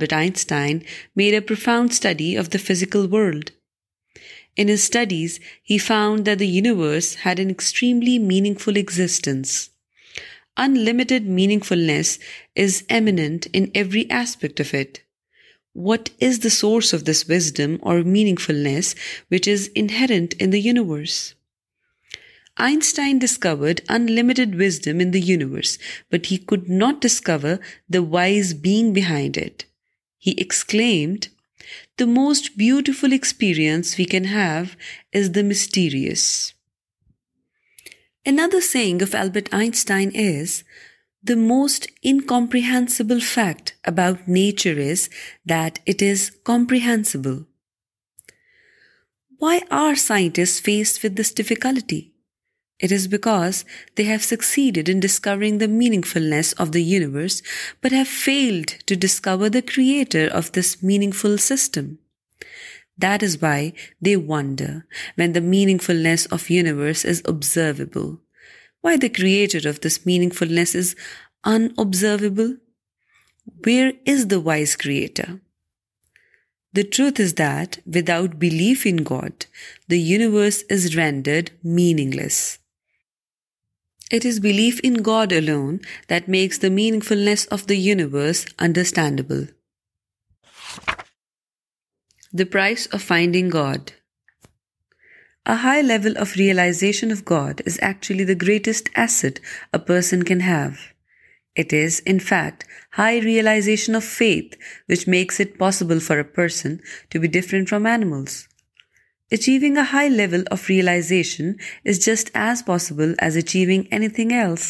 فکسٹائن 0.00 0.76
میرا 1.16 1.72
studies 4.72 5.32
he 5.70 5.76
فاؤنڈرسٹری 5.88 7.92
meaningful 8.64 8.76
existence 8.76 9.48
Unlimited 10.56 11.26
meaningfulness 11.26 12.18
is 12.54 12.84
eminent 12.88 13.46
in 13.58 13.70
every 13.74 14.08
aspect 14.10 14.58
of 14.58 14.72
it. 14.72 15.02
What 15.74 16.10
is 16.18 16.38
the 16.38 16.56
source 16.58 16.94
of 16.94 17.04
this 17.04 17.28
wisdom 17.28 17.78
or 17.82 18.12
meaningfulness 18.16 18.94
which 19.28 19.46
is 19.46 19.68
inherent 19.68 20.32
in 20.34 20.50
the 20.50 20.60
universe? 20.60 21.34
Einstein 22.56 23.18
discovered 23.18 23.82
unlimited 23.96 24.54
wisdom 24.54 24.98
in 24.98 25.10
the 25.10 25.20
universe, 25.20 25.76
but 26.10 26.26
he 26.26 26.38
could 26.38 26.70
not 26.70 27.02
discover 27.02 27.60
the 27.86 28.02
wise 28.02 28.54
being 28.54 28.94
behind 28.94 29.36
it. 29.36 29.66
He 30.16 30.32
exclaimed, 30.46 31.28
"The 31.98 32.10
most 32.16 32.44
beautiful 32.66 33.18
experience 33.18 33.98
we 33.98 34.12
can 34.16 34.26
have 34.40 34.76
is 35.12 35.32
the 35.32 35.48
mysterious." 35.52 36.36
Another 38.34 38.60
saying 38.60 39.02
of 39.02 39.14
Albert 39.14 39.48
Einstein 39.56 40.10
is, 40.12 40.64
"The 41.30 41.36
most 41.36 41.86
incomprehensible 42.12 43.20
fact 43.20 43.74
about 43.92 44.26
nature 44.26 44.78
is 44.92 45.08
that 45.54 45.78
it 45.86 46.02
is 46.02 46.32
comprehensible." 46.52 47.38
Why 49.42 49.54
are 49.70 49.94
scientists 49.94 50.58
faced 50.58 51.02
with 51.02 51.14
this 51.16 51.32
difficulty? 51.40 52.02
It 52.80 52.90
is 52.90 53.14
because 53.16 53.64
they 53.94 54.06
have 54.12 54.32
succeeded 54.32 54.88
in 54.88 55.06
discovering 55.06 55.58
the 55.58 55.74
meaningfulness 55.82 56.52
of 56.62 56.72
the 56.72 56.82
universe, 56.82 57.36
but 57.80 57.98
have 58.00 58.08
failed 58.08 58.70
to 58.88 59.02
discover 59.06 59.48
the 59.48 59.68
creator 59.74 60.26
of 60.38 60.50
this 60.50 60.82
meaningful 60.82 61.38
system. 61.38 61.88
That 62.96 63.22
is 63.22 63.40
why 63.40 63.72
they 64.00 64.16
wonder 64.16 64.86
when 65.16 65.32
the 65.34 65.40
meaningfulness 65.40 66.30
of 66.32 66.48
universe 66.48 67.04
is 67.04 67.22
observable, 67.26 68.20
why 68.80 68.96
the 68.96 69.16
creator 69.20 69.68
of 69.68 69.82
this 69.82 69.98
meaningfulness 70.10 70.74
is 70.74 70.96
unobservable. 71.44 72.56
Where 73.64 73.92
is 74.06 74.28
the 74.28 74.40
wise 74.40 74.76
creator? 74.76 75.40
The 76.72 76.84
truth 76.84 77.20
is 77.20 77.34
that 77.34 77.80
without 77.86 78.38
belief 78.38 78.86
in 78.86 78.96
God, 78.96 79.44
the 79.88 80.00
universe 80.00 80.62
is 80.70 80.96
rendered 80.96 81.50
meaningless. 81.62 82.58
It 84.10 84.24
is 84.24 84.40
belief 84.40 84.80
in 84.80 85.02
God 85.02 85.32
alone 85.32 85.80
that 86.08 86.28
makes 86.28 86.58
the 86.58 86.70
meaningfulness 86.70 87.46
of 87.48 87.66
the 87.66 87.76
universe 87.76 88.46
understandable. 88.58 89.44
The 92.40 92.52
price 92.54 92.84
of 92.96 93.02
finding 93.02 93.46
God. 93.48 93.82
A 95.54 95.60
high 95.66 95.80
level 95.80 96.14
of 96.22 96.34
realization 96.36 97.10
of 97.12 97.24
God 97.24 97.62
is 97.70 97.84
actually 97.90 98.26
the 98.28 98.42
greatest 98.44 98.90
asset 99.04 99.36
a 99.78 99.84
person 99.92 100.24
can 100.30 100.42
have. 100.54 100.74
It 101.62 101.72
is, 101.84 102.00
in 102.14 102.20
fact, 102.30 102.66
high 103.02 103.18
realization 103.28 103.94
of 104.00 104.12
faith 104.22 104.50
which 104.88 105.12
makes 105.16 105.40
it 105.44 105.58
possible 105.64 106.00
for 106.08 106.18
a 106.18 106.32
person 106.40 106.72
to 107.10 107.20
be 107.22 107.34
different 107.38 107.70
from 107.70 107.92
animals. 107.96 108.32
Achieving 109.36 109.76
a 109.76 109.90
high 109.96 110.10
level 110.22 110.44
of 110.50 110.68
realization 110.68 111.56
is 111.84 112.04
just 112.10 112.26
as 112.50 112.66
possible 112.72 113.14
as 113.30 113.34
achieving 113.34 113.88
anything 113.98 114.30
else. 114.44 114.66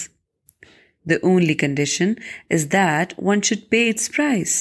The 1.11 1.23
only 1.33 1.57
condition 1.67 2.17
is 2.59 2.71
that 2.79 3.15
one 3.33 3.41
should 3.43 3.71
pay 3.75 3.85
its 3.93 4.07
price. 4.21 4.59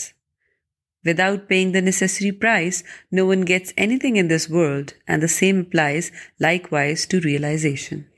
Without 1.05 1.47
paying 1.47 1.71
the 1.71 1.84
necessary 1.84 2.31
price, 2.31 2.84
no 3.12 3.25
one 3.27 3.41
gets 3.41 3.73
anything 3.77 4.15
in 4.15 4.27
this 4.27 4.49
world, 4.49 4.95
and 5.08 5.21
the 5.21 5.38
same 5.41 5.62
applies 5.62 6.12
likewise 6.39 7.05
to 7.05 7.21
realization. 7.21 8.10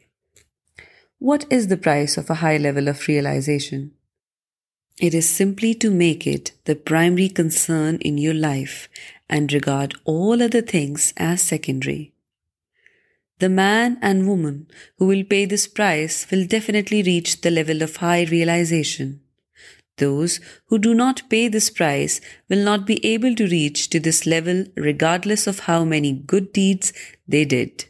What 1.20 1.44
is 1.50 1.68
the 1.68 1.84
price 1.88 2.18
of 2.18 2.30
a 2.30 2.40
high 2.46 2.56
level 2.56 2.88
of 2.88 3.08
realization? 3.08 3.92
It 5.00 5.14
is 5.14 5.30
simply 5.30 5.74
to 5.76 6.00
make 6.06 6.26
it 6.26 6.54
the 6.64 6.76
primary 6.76 7.30
concern 7.30 7.98
in 7.98 8.18
your 8.18 8.34
life 8.34 8.88
and 9.30 9.52
regard 9.52 9.94
all 10.06 10.42
other 10.42 10.62
things 10.62 11.14
as 11.18 11.42
secondary. 11.42 12.14
The 13.40 13.50
man 13.50 14.00
and 14.02 14.28
woman 14.28 14.68
who 14.98 15.06
will 15.06 15.24
pay 15.24 15.46
this 15.46 15.68
price 15.68 16.26
will 16.32 16.48
definitely 16.48 17.04
reach 17.04 17.42
the 17.42 17.56
level 17.60 17.82
of 17.84 17.98
high 17.98 18.24
realization. 18.24 19.10
Those 19.98 20.40
who 20.68 20.78
do 20.78 20.94
not 20.94 21.24
pay 21.30 21.48
this 21.48 21.70
price 21.70 22.22
will 22.50 22.64
not 22.64 22.86
be 22.86 23.04
able 23.06 23.34
to 23.36 23.48
reach 23.48 23.90
to 23.90 24.00
this 24.00 24.26
level 24.26 24.66
regardless 24.76 25.48
of 25.48 25.62
how 25.62 25.84
many 25.84 26.14
good 26.14 26.54
deeds 26.54 26.94
they 27.28 27.46
did. 27.46 27.86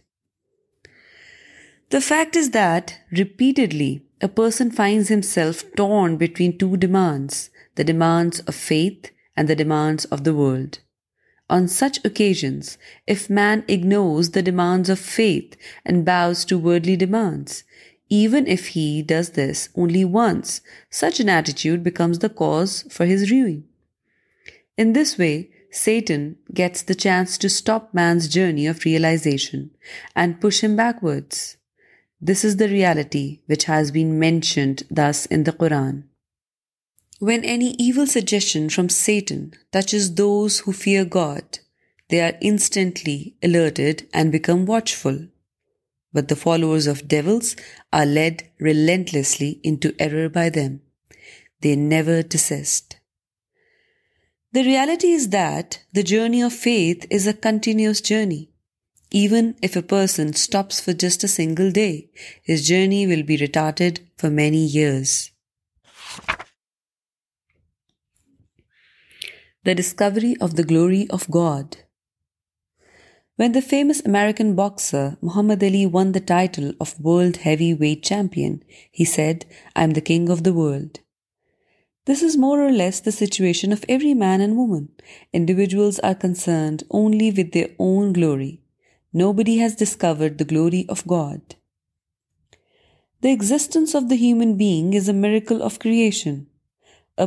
The 1.89 2.01
fact 2.01 2.35
is 2.35 2.51
that, 2.51 2.97
repeatedly, 3.11 4.03
a 4.19 4.27
person 4.27 4.71
finds 4.71 5.09
himself 5.09 5.63
torn 5.75 6.17
between 6.17 6.57
two 6.57 6.75
demands, 6.75 7.49
the 7.75 7.83
demands 7.83 8.39
of 8.41 8.55
faith 8.55 9.11
and 9.35 9.47
the 9.47 9.55
demands 9.55 10.05
of 10.05 10.23
the 10.23 10.33
world. 10.33 10.79
On 11.49 11.67
such 11.67 12.03
occasions, 12.03 12.77
if 13.05 13.29
man 13.29 13.63
ignores 13.69 14.31
the 14.31 14.41
demands 14.41 14.89
of 14.89 14.99
faith 14.99 15.55
and 15.85 16.05
bows 16.05 16.45
to 16.45 16.57
worldly 16.57 16.95
demands, 16.95 17.65
even 18.09 18.47
if 18.47 18.69
he 18.69 19.01
does 19.01 19.31
this 19.31 19.69
only 19.75 20.05
once, 20.05 20.61
such 20.89 21.19
an 21.19 21.27
attitude 21.27 21.83
becomes 21.83 22.19
the 22.19 22.29
cause 22.29 22.85
for 22.89 23.05
his 23.05 23.29
ruin. 23.29 23.65
In 24.77 24.93
this 24.93 25.17
way, 25.17 25.51
Satan 25.71 26.37
gets 26.53 26.81
the 26.81 26.95
chance 26.95 27.37
to 27.39 27.49
stop 27.49 27.93
man's 27.93 28.27
journey 28.27 28.65
of 28.67 28.85
realization 28.85 29.71
and 30.15 30.39
push 30.39 30.61
him 30.61 30.75
backwards. 30.75 31.57
This 32.21 32.45
is 32.45 32.55
the 32.55 32.69
reality 32.69 33.41
which 33.45 33.65
has 33.65 33.91
been 33.91 34.17
mentioned 34.17 34.83
thus 34.89 35.25
in 35.25 35.43
the 35.43 35.51
Quran. 35.51 36.03
When 37.19 37.43
any 37.43 37.71
evil 37.71 38.07
suggestion 38.07 38.69
from 38.69 38.89
Satan 38.89 39.53
touches 39.71 40.15
those 40.15 40.59
who 40.59 40.71
fear 40.71 41.03
God, 41.03 41.59
they 42.09 42.21
are 42.21 42.37
instantly 42.41 43.35
alerted 43.43 44.07
and 44.13 44.31
become 44.31 44.65
watchful. 44.65 45.25
But 46.13 46.29
the 46.29 46.35
followers 46.35 46.87
of 46.87 47.07
devils 47.07 47.55
are 47.91 48.05
led 48.05 48.49
relentlessly 48.59 49.59
into 49.63 49.93
error 49.99 50.29
by 50.29 50.49
them. 50.49 50.81
They 51.61 51.75
never 51.75 52.23
desist. 52.23 52.97
The 54.53 54.63
reality 54.63 55.07
is 55.07 55.29
that 55.29 55.83
the 55.91 56.03
journey 56.03 56.41
of 56.41 56.53
faith 56.53 57.05
is 57.11 57.27
a 57.27 57.33
continuous 57.33 57.99
journey. 57.99 58.51
Even 59.11 59.55
if 59.61 59.75
a 59.75 59.81
person 59.81 60.33
stops 60.33 60.79
for 60.79 60.93
just 60.93 61.23
a 61.23 61.27
single 61.27 61.71
day, 61.71 62.09
his 62.41 62.67
journey 62.67 63.07
will 63.07 63.23
be 63.23 63.37
retarded 63.37 63.99
for 64.17 64.29
many 64.29 64.65
years. 64.65 65.31
The 69.63 69.75
discovery 69.75 70.35
of 70.39 70.55
the 70.55 70.63
glory 70.63 71.07
of 71.09 71.29
God. 71.29 71.75
When 73.39 73.51
the 73.55 73.61
famous 73.61 73.99
American 74.03 74.55
boxer 74.55 75.15
Muhammad 75.21 75.63
Ali 75.63 75.85
won 75.95 76.11
the 76.11 76.27
title 76.29 76.69
of 76.83 76.99
World 76.99 77.35
Heavyweight 77.47 78.01
Champion, 78.11 78.53
he 78.99 79.05
said, 79.05 79.45
"I 79.75 79.83
am 79.87 79.91
the 79.95 80.07
king 80.09 80.23
of 80.35 80.41
the 80.45 80.55
world." 80.55 80.99
This 82.07 82.23
is 82.27 82.43
more 82.45 82.59
or 82.67 82.71
less 82.79 82.99
the 82.99 83.17
situation 83.17 83.75
of 83.75 83.83
every 83.95 84.15
man 84.23 84.43
and 84.45 84.61
woman. 84.61 84.87
Individuals 85.41 85.99
are 86.09 86.23
concerned 86.23 86.81
only 87.01 87.29
with 87.39 87.51
their 87.51 87.69
own 87.89 88.11
glory. 88.17 88.53
Nobody 89.23 89.57
has 89.59 89.81
discovered 89.83 90.35
the 90.35 90.49
glory 90.53 90.83
of 90.97 91.05
God. 91.15 91.41
The 93.21 93.33
existence 93.33 93.95
of 94.01 94.09
the 94.09 94.21
human 94.25 94.57
being 94.65 94.89
is 95.03 95.07
a 95.07 95.21
miracle 95.27 95.61
of 95.69 95.83
creation. 95.85 96.41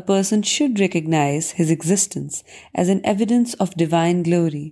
A 0.01 0.07
person 0.13 0.43
should 0.43 0.85
recognize 0.87 1.55
his 1.63 1.73
existence 1.77 2.43
as 2.75 2.89
an 2.89 3.07
evidence 3.15 3.55
of 3.65 3.83
divine 3.87 4.29
glory. 4.33 4.69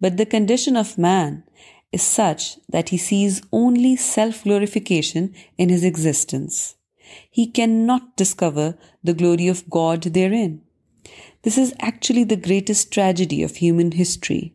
But 0.00 0.16
the 0.16 0.26
condition 0.26 0.76
of 0.76 0.98
man 0.98 1.44
is 1.92 2.02
such 2.02 2.58
that 2.68 2.90
he 2.90 2.98
sees 2.98 3.42
only 3.52 3.96
self-glorification 3.96 5.34
in 5.58 5.68
his 5.68 5.84
existence. 5.84 6.76
He 7.30 7.50
cannot 7.50 8.16
discover 8.16 8.78
the 9.02 9.14
glory 9.14 9.48
of 9.48 9.68
God 9.68 10.02
therein. 10.02 10.62
This 11.42 11.58
is 11.58 11.74
actually 11.80 12.24
the 12.24 12.36
greatest 12.36 12.92
tragedy 12.92 13.42
of 13.42 13.56
human 13.56 13.92
history. 13.92 14.54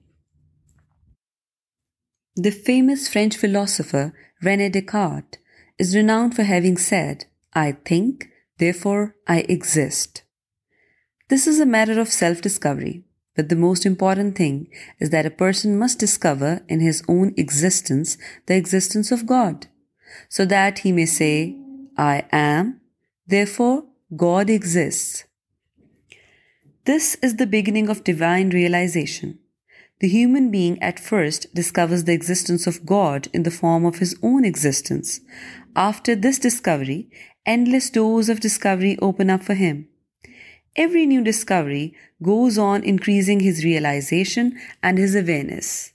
The 2.36 2.52
famous 2.52 3.08
French 3.08 3.36
philosopher 3.36 4.14
René 4.44 4.72
Descartes 4.72 5.38
is 5.78 5.96
renowned 5.96 6.36
for 6.36 6.44
having 6.44 6.78
said, 6.78 7.26
"I 7.54 7.74
think, 7.86 8.30
therefore 8.58 9.16
I 9.28 9.40
exist." 9.50 10.24
This 11.30 11.48
is 11.48 11.60
a 11.60 11.66
matter 11.66 12.00
of 12.00 12.12
self-discovery. 12.12 13.04
But 13.36 13.50
the 13.50 13.62
most 13.68 13.86
important 13.86 14.36
thing 14.36 14.68
is 15.00 15.10
that 15.10 15.30
a 15.30 15.40
person 15.44 15.78
must 15.78 16.00
discover 16.00 16.62
in 16.70 16.80
his 16.80 17.04
own 17.16 17.34
existence 17.36 18.18
the 18.46 18.56
existence 18.56 19.12
of 19.12 19.26
God, 19.26 19.68
so 20.30 20.46
that 20.46 20.80
he 20.80 20.92
may 20.92 21.06
say, 21.06 21.56
I 21.98 22.24
am, 22.32 22.80
therefore 23.28 23.84
God 24.16 24.50
exists. 24.50 25.26
This 26.86 27.16
is 27.16 27.36
the 27.36 27.54
beginning 27.56 27.90
of 27.90 28.04
divine 28.04 28.52
realization. 28.52 29.40
The 30.00 30.08
human 30.08 30.52
being 30.52 30.82
at 30.84 31.00
first 31.00 31.54
discovers 31.56 32.04
the 32.04 32.14
existence 32.14 32.68
of 32.68 32.86
God 32.86 33.28
in 33.34 33.44
the 33.44 33.58
form 33.62 33.86
of 33.86 33.98
his 33.98 34.16
own 34.22 34.46
existence. 34.46 35.20
After 35.76 36.16
this 36.16 36.38
discovery, 36.38 37.10
endless 37.46 37.90
doors 37.90 38.30
of 38.30 38.40
discovery 38.40 38.98
open 39.02 39.30
up 39.30 39.44
for 39.44 39.56
him. 39.56 39.78
Every 40.76 41.06
new 41.06 41.24
discovery 41.24 41.94
goes 42.22 42.58
on 42.58 42.84
increasing 42.84 43.40
his 43.40 43.64
realization 43.64 44.60
and 44.84 44.98
his 44.98 45.16
awareness. 45.16 45.94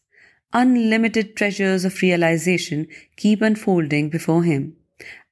Unlimited 0.55 1.37
treasures 1.37 1.85
of 1.85 2.01
realization 2.01 2.89
keep 3.17 3.43
unfolding 3.43 4.09
before 4.09 4.43
him 4.43 4.77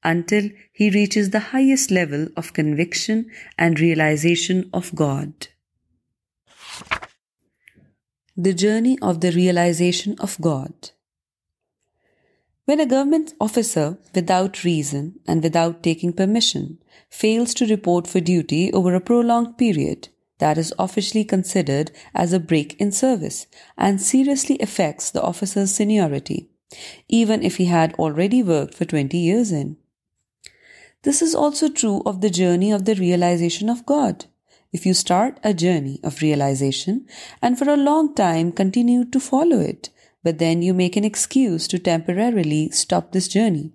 until 0.05 0.51
he 0.73 0.91
reaches 0.91 1.31
the 1.31 1.47
highest 1.55 1.91
level 1.91 2.27
of 2.37 2.53
conviction 2.53 3.31
and 3.57 3.81
realization 3.81 4.69
of 4.73 4.95
God. 4.95 5.49
The 8.37 8.55
journey 8.55 8.99
of 9.01 9.21
the 9.21 9.33
realization 9.33 10.17
of 10.21 10.39
God. 10.41 10.91
When 12.67 12.81
a 12.81 12.87
government 12.87 13.33
officer, 13.41 13.97
without 14.15 14.63
reason 14.63 15.21
and 15.27 15.43
without 15.43 15.83
taking 15.83 16.13
permission, 16.13 16.77
fails 17.09 17.55
to 17.55 17.67
report 17.67 18.07
for 18.07 18.21
duty 18.21 18.73
over 18.73 18.95
a 18.95 19.01
prolonged 19.01 19.57
period, 19.57 20.09
that 20.39 20.59
is 20.59 20.75
officially 20.79 21.25
considered 21.25 21.91
as 22.15 22.33
a 22.33 22.41
break 22.41 22.79
in 22.81 22.93
service 22.93 23.47
and 23.77 24.01
seriously 24.01 24.59
affects 24.61 25.11
the 25.11 25.23
officer's 25.23 25.75
seniority, 25.75 26.49
even 27.09 27.43
if 27.43 27.57
he 27.57 27.65
had 27.67 27.95
already 27.95 28.43
worked 28.43 28.75
for 28.75 28.85
20 28.85 29.17
years 29.17 29.51
in. 29.51 29.77
This 31.03 31.23
is 31.23 31.35
also 31.35 31.69
true 31.69 32.03
of 32.07 32.21
the 32.21 32.31
journey 32.31 32.73
of 32.73 32.85
the 32.85 32.95
realization 32.95 33.69
of 33.69 33.87
God. 33.87 34.27
If 34.73 34.85
you 34.85 34.95
start 34.95 35.41
a 35.43 35.55
journey 35.55 35.99
of 36.05 36.21
realization 36.21 37.07
and 37.41 37.59
for 37.59 37.69
a 37.69 37.77
long 37.77 38.15
time 38.15 38.53
continue 38.53 39.05
to 39.07 39.21
follow 39.21 39.59
it, 39.59 39.91
but 40.23 40.39
then 40.39 40.63
you 40.63 40.75
make 40.75 40.97
an 40.97 41.05
excuse 41.05 41.67
to 41.69 41.79
temporarily 41.79 42.69
stop 42.71 43.13
this 43.13 43.27
journey. 43.27 43.73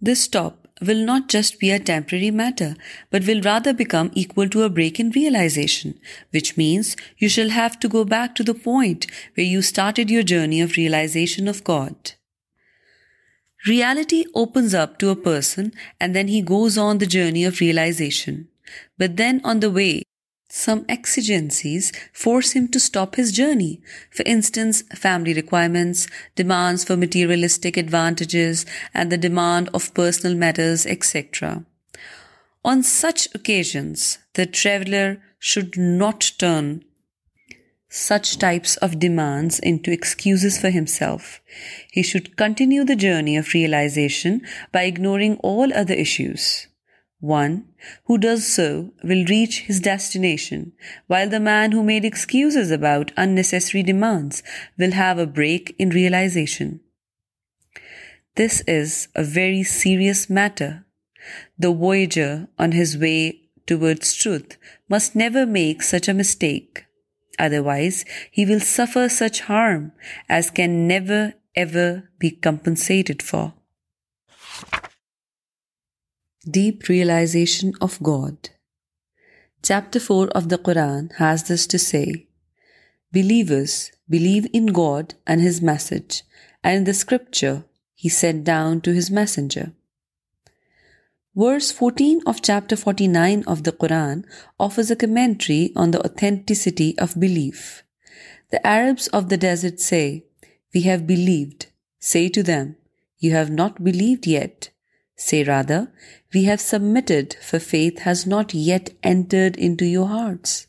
This 0.00 0.22
stop 0.22 0.52
will 0.86 1.02
not 1.10 1.28
just 1.28 1.58
be 1.58 1.70
a 1.70 1.80
temporary 1.80 2.30
matter, 2.30 2.74
but 3.10 3.26
will 3.26 3.42
rather 3.42 3.74
become 3.80 4.12
equal 4.22 4.48
to 4.48 4.64
a 4.64 4.70
break 4.70 5.00
in 5.00 5.10
realization, 5.10 5.94
which 6.30 6.56
means 6.56 6.96
you 7.18 7.28
shall 7.28 7.54
have 7.60 7.78
to 7.80 7.92
go 7.96 8.04
back 8.04 8.34
to 8.34 8.44
the 8.44 8.58
point 8.68 9.06
where 9.34 9.52
you 9.52 9.62
started 9.62 10.10
your 10.10 10.30
journey 10.34 10.60
of 10.60 10.76
realization 10.76 11.48
of 11.54 11.64
God. 11.72 11.96
Reality 13.66 14.24
opens 14.42 14.74
up 14.82 14.98
to 14.98 15.14
a 15.14 15.22
person 15.30 15.72
and 15.98 16.14
then 16.14 16.28
he 16.28 16.48
goes 16.52 16.78
on 16.78 16.98
the 16.98 17.14
journey 17.18 17.44
of 17.44 17.60
realization. 17.60 18.48
But 18.98 19.16
then 19.22 19.40
on 19.44 19.60
the 19.60 19.74
way, 19.80 19.94
some 20.56 20.84
exigencies 20.88 21.92
force 22.12 22.52
him 22.52 22.68
to 22.68 22.78
stop 22.78 23.16
his 23.16 23.32
journey. 23.32 23.80
For 24.08 24.22
instance, 24.22 24.82
family 24.94 25.34
requirements, 25.34 26.06
demands 26.36 26.84
for 26.84 26.96
materialistic 26.96 27.76
advantages, 27.76 28.64
and 28.94 29.10
the 29.10 29.18
demand 29.18 29.68
of 29.74 29.92
personal 29.94 30.36
matters, 30.36 30.86
etc. 30.86 31.64
On 32.64 32.84
such 32.84 33.28
occasions, 33.34 34.18
the 34.34 34.46
traveler 34.46 35.20
should 35.40 35.76
not 35.76 36.30
turn 36.38 36.84
such 37.88 38.38
types 38.38 38.76
of 38.76 39.00
demands 39.00 39.58
into 39.58 39.90
excuses 39.90 40.60
for 40.60 40.70
himself. 40.70 41.40
He 41.90 42.04
should 42.04 42.36
continue 42.36 42.84
the 42.84 43.02
journey 43.06 43.36
of 43.36 43.54
realization 43.54 44.42
by 44.70 44.84
ignoring 44.84 45.34
all 45.38 45.74
other 45.74 45.94
issues. 45.94 46.62
One 47.24 47.68
who 48.04 48.18
does 48.18 48.46
so 48.46 48.92
will 49.02 49.24
reach 49.24 49.62
his 49.62 49.80
destination, 49.80 50.72
while 51.06 51.26
the 51.26 51.40
man 51.40 51.72
who 51.72 51.82
made 51.82 52.04
excuses 52.04 52.70
about 52.70 53.12
unnecessary 53.16 53.82
demands 53.82 54.42
will 54.78 54.90
have 54.90 55.16
a 55.16 55.26
break 55.26 55.74
in 55.78 55.88
realization. 55.88 56.80
This 58.34 58.60
is 58.66 59.08
a 59.16 59.24
very 59.24 59.62
serious 59.62 60.28
matter. 60.28 60.84
The 61.58 61.72
voyager 61.72 62.48
on 62.58 62.72
his 62.72 62.98
way 62.98 63.40
towards 63.66 64.12
truth 64.12 64.58
must 64.90 65.16
never 65.16 65.46
make 65.46 65.80
such 65.80 66.08
a 66.08 66.12
mistake. 66.12 66.84
Otherwise, 67.38 68.04
he 68.30 68.44
will 68.44 68.60
suffer 68.60 69.08
such 69.08 69.40
harm 69.40 69.92
as 70.28 70.50
can 70.50 70.86
never 70.86 71.32
ever 71.56 72.06
be 72.18 72.32
compensated 72.32 73.22
for. 73.22 73.54
Deep 76.50 76.88
Realization 76.88 77.72
of 77.80 77.98
God. 78.02 78.50
Chapter 79.62 79.98
4 79.98 80.28
of 80.28 80.50
the 80.50 80.58
Quran 80.58 81.10
has 81.14 81.44
this 81.44 81.66
to 81.68 81.78
say: 81.78 82.26
Believers, 83.10 83.90
believe 84.10 84.46
in 84.52 84.66
God 84.66 85.14
and 85.26 85.40
His 85.40 85.62
message, 85.62 86.22
and 86.62 86.76
in 86.76 86.84
the 86.84 86.92
scripture 86.92 87.64
He 87.94 88.10
sent 88.10 88.44
down 88.44 88.82
to 88.82 88.92
His 88.92 89.10
messenger. 89.10 89.72
Verse 91.34 91.72
14 91.72 92.20
of 92.26 92.42
chapter 92.42 92.76
49 92.76 93.44
of 93.46 93.62
the 93.62 93.72
Quran 93.72 94.24
offers 94.60 94.90
a 94.90 94.96
commentary 94.96 95.72
on 95.74 95.92
the 95.92 96.04
authenticity 96.04 96.94
of 96.98 97.18
belief. 97.18 97.84
The 98.50 98.66
Arabs 98.66 99.06
of 99.06 99.30
the 99.30 99.38
desert 99.38 99.80
say, 99.80 100.26
"We 100.74 100.82
have 100.82 101.06
believed." 101.06 101.68
Say 101.98 102.28
to 102.28 102.42
them, 102.42 102.76
"You 103.16 103.32
have 103.32 103.50
not 103.50 103.82
believed 103.82 104.26
yet. 104.26 104.54
Say 105.16 105.44
rather, 105.44 105.92
we 106.34 106.44
have 106.44 106.60
submitted, 106.60 107.36
for 107.48 107.58
faith 107.58 108.00
has 108.00 108.26
not 108.26 108.54
yet 108.54 108.90
entered 109.02 109.56
into 109.56 109.84
your 109.84 110.06
hearts. 110.06 110.66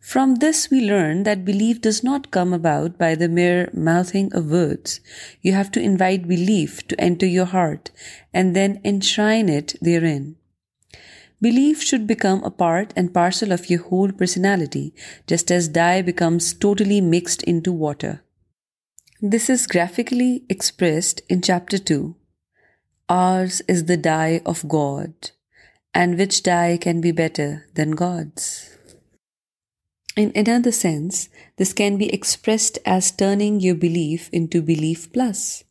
From 0.00 0.36
this 0.36 0.70
we 0.70 0.80
learn 0.80 1.22
that 1.22 1.44
belief 1.44 1.80
does 1.80 2.02
not 2.02 2.30
come 2.30 2.52
about 2.52 2.98
by 2.98 3.14
the 3.14 3.28
mere 3.28 3.70
mouthing 3.72 4.32
of 4.34 4.50
words. 4.50 5.00
You 5.40 5.52
have 5.52 5.70
to 5.72 5.80
invite 5.80 6.28
belief 6.28 6.86
to 6.88 7.00
enter 7.08 7.26
your 7.26 7.44
heart 7.44 7.90
and 8.32 8.56
then 8.56 8.80
enshrine 8.84 9.48
it 9.48 9.76
therein. 9.80 10.36
Belief 11.40 11.82
should 11.82 12.06
become 12.06 12.42
a 12.44 12.50
part 12.50 12.92
and 12.96 13.14
parcel 13.14 13.52
of 13.52 13.70
your 13.70 13.82
whole 13.82 14.12
personality, 14.12 14.94
just 15.26 15.50
as 15.50 15.68
dye 15.68 16.02
becomes 16.02 16.52
totally 16.52 17.00
mixed 17.00 17.42
into 17.44 17.72
water. 17.72 18.22
This 19.22 19.48
is 19.48 19.66
graphically 19.66 20.44
expressed 20.50 21.22
in 21.30 21.40
chapter 21.40 21.78
2. 21.78 22.06
Ours 23.10 23.60
is 23.62 23.86
the 23.86 23.96
dye 23.96 24.40
of 24.46 24.68
God, 24.68 25.32
and 25.92 26.16
which 26.16 26.44
dye 26.44 26.76
can 26.76 27.00
be 27.00 27.10
better 27.10 27.66
than 27.74 27.90
God's? 27.90 28.78
In 30.16 30.30
another 30.36 30.70
sense, 30.70 31.28
this 31.56 31.72
can 31.72 31.98
be 31.98 32.12
expressed 32.12 32.78
as 32.86 33.10
turning 33.10 33.58
your 33.58 33.74
belief 33.74 34.30
into 34.30 34.62
belief 34.62 35.12
plus. 35.12 35.64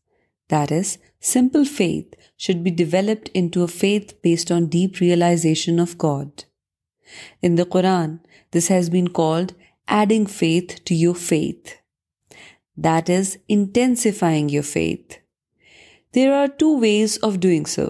That 0.49 0.69
is, 0.69 0.97
simple 1.21 1.63
faith 1.63 2.13
should 2.35 2.61
be 2.61 2.71
developed 2.71 3.29
into 3.29 3.63
a 3.63 3.69
faith 3.69 4.21
based 4.21 4.51
on 4.51 4.67
deep 4.67 4.99
realization 4.99 5.79
of 5.79 5.97
God. 5.97 6.43
In 7.41 7.55
the 7.55 7.65
Quran, 7.65 8.19
this 8.51 8.67
has 8.67 8.89
been 8.89 9.07
called 9.07 9.53
adding 9.87 10.25
faith 10.25 10.83
to 10.83 10.93
your 10.93 11.15
faith. 11.15 11.77
That 12.75 13.07
is, 13.07 13.37
intensifying 13.47 14.49
your 14.49 14.63
faith. 14.63 15.17
There 16.13 16.33
are 16.33 16.47
two 16.47 16.75
ways 16.81 17.15
of 17.27 17.39
doing 17.45 17.65
so: 17.71 17.83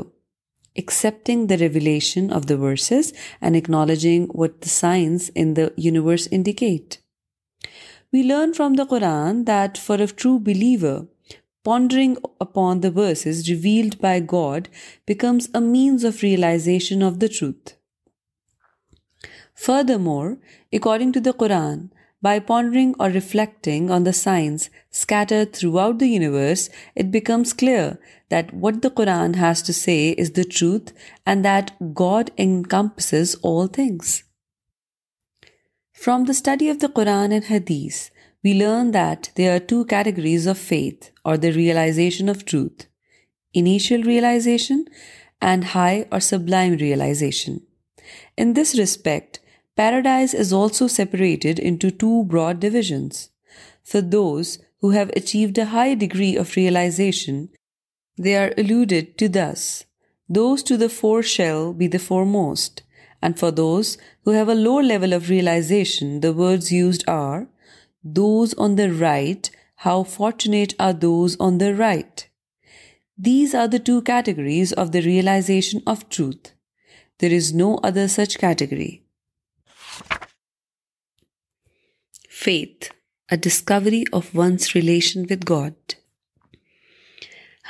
accepting 0.81 1.43
the 1.49 1.57
revelation 1.59 2.25
of 2.37 2.47
the 2.47 2.57
verses 2.63 3.11
and 3.41 3.59
acknowledging 3.59 4.25
what 4.41 4.57
the 4.63 4.71
signs 4.73 5.27
in 5.43 5.53
the 5.59 5.67
universe 5.85 6.25
indicate. 6.37 6.97
We 8.13 8.23
learn 8.31 8.53
from 8.57 8.75
the 8.79 8.85
Quran 8.93 9.39
that 9.51 9.79
for 9.85 9.97
a 10.01 10.07
true 10.23 10.37
believer, 10.49 10.95
pondering 11.69 12.17
upon 12.47 12.81
the 12.85 12.91
verses 12.97 13.43
revealed 13.51 13.97
by 14.07 14.19
God 14.33 14.67
becomes 15.13 15.49
a 15.61 15.61
means 15.61 16.07
of 16.09 16.21
realization 16.21 17.07
of 17.11 17.21
the 17.23 17.31
truth. 17.39 17.75
Furthermore, 19.69 20.29
according 20.81 21.17
to 21.19 21.23
the 21.29 21.37
Quran, 21.45 21.79
by 22.21 22.39
pondering 22.39 22.95
or 22.99 23.07
reflecting 23.07 23.89
on 23.89 24.03
the 24.03 24.13
signs 24.13 24.69
scattered 24.91 25.53
throughout 25.53 25.99
the 25.99 26.09
universe, 26.09 26.69
it 26.93 27.11
becomes 27.11 27.53
clear 27.53 27.97
that 28.29 28.53
what 28.53 28.81
the 28.81 28.91
Quran 28.91 29.35
has 29.35 29.61
to 29.63 29.73
say 29.73 30.09
is 30.09 30.31
the 30.31 30.43
truth 30.43 30.91
and 31.25 31.45
that 31.45 31.93
God 31.93 32.31
encompasses 32.37 33.35
all 33.35 33.67
things. 33.67 34.23
From 35.93 36.25
the 36.25 36.39
study 36.41 36.67
of 36.67 36.79
the 36.79 36.89
Quran 36.89 37.33
and 37.33 37.45
Hadith, 37.45 38.11
we 38.43 38.53
learn 38.53 38.91
that 38.91 39.31
there 39.35 39.55
are 39.55 39.59
two 39.59 39.85
categories 39.85 40.45
of 40.45 40.57
faith 40.57 41.11
or 41.23 41.37
the 41.37 41.53
realization 41.53 42.31
of 42.33 42.45
truth: 42.53 42.87
initial 43.63 44.07
realization 44.11 44.85
and 45.53 45.73
high 45.77 45.97
or 46.11 46.21
sublime 46.29 46.79
realization. 46.87 47.61
In 48.45 48.57
this 48.59 48.79
respect, 48.85 49.35
Paradise 49.81 50.33
is 50.33 50.51
also 50.51 50.85
separated 50.87 51.57
into 51.57 51.89
two 51.89 52.25
broad 52.31 52.59
divisions. 52.59 53.29
For 53.81 54.01
those 54.01 54.59
who 54.81 54.89
have 54.89 55.17
achieved 55.19 55.57
a 55.57 55.69
high 55.77 55.93
degree 55.95 56.35
of 56.35 56.57
realization, 56.57 57.47
they 58.17 58.35
are 58.35 58.53
alluded 58.57 59.17
to 59.19 59.29
thus: 59.37 59.61
those 60.37 60.67
to 60.71 60.75
the 60.81 60.91
fore 60.97 61.25
shall 61.35 61.71
be 61.81 61.87
the 61.95 62.03
foremost. 62.07 62.83
And 63.23 63.33
for 63.41 63.51
those 63.61 63.95
who 64.23 64.35
have 64.39 64.51
a 64.51 64.59
low 64.67 64.77
level 64.89 65.13
of 65.13 65.29
realization, 65.29 66.19
the 66.23 66.33
words 66.43 66.71
used 66.81 67.09
are, 67.17 67.43
those 68.21 68.59
on 68.65 68.75
the 68.75 68.91
right, 69.07 69.49
how 69.87 69.99
fortunate 70.19 70.73
are 70.85 71.01
those 71.07 71.41
on 71.47 71.57
the 71.57 71.73
right. 71.87 72.29
These 73.17 73.59
are 73.63 73.69
the 73.73 73.85
two 73.91 74.01
categories 74.15 74.73
of 74.83 74.93
the 74.93 75.09
realization 75.11 75.83
of 75.85 76.09
truth. 76.09 76.55
There 77.19 77.37
is 77.43 77.59
no 77.65 77.75
other 77.77 78.07
such 78.19 78.43
category. 78.49 78.95
Faith, 82.47 82.89
a 83.29 83.35
discovery 83.35 84.05
of 84.13 84.33
one's 84.33 84.73
relation 84.73 85.25
with 85.29 85.43
God. 85.43 85.75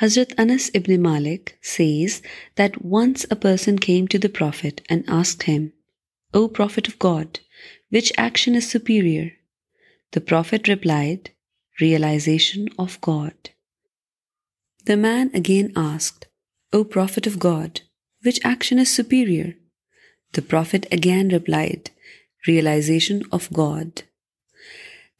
Hazrat 0.00 0.32
Anas 0.38 0.70
ibn 0.72 1.02
Malik 1.02 1.58
says 1.60 2.22
that 2.54 2.84
once 2.84 3.26
a 3.32 3.34
person 3.34 3.80
came 3.80 4.06
to 4.06 4.16
the 4.16 4.28
Prophet 4.28 4.80
and 4.88 5.02
asked 5.08 5.42
him, 5.42 5.72
"O 6.32 6.46
Prophet 6.46 6.86
of 6.86 7.00
God, 7.00 7.40
which 7.88 8.12
action 8.16 8.54
is 8.54 8.70
superior?" 8.70 9.32
The 10.12 10.20
Prophet 10.20 10.68
replied, 10.68 11.30
"Realization 11.80 12.68
of 12.78 13.00
God." 13.00 13.50
The 14.84 14.96
man 14.96 15.32
again 15.34 15.72
asked, 15.74 16.28
"O 16.72 16.84
Prophet 16.84 17.26
of 17.26 17.40
God, 17.40 17.80
which 18.22 18.38
action 18.44 18.78
is 18.78 18.88
superior?" 18.88 19.56
The 20.34 20.42
Prophet 20.42 20.86
again 20.92 21.28
replied, 21.30 21.90
"Realization 22.46 23.24
of 23.32 23.52
God." 23.52 23.90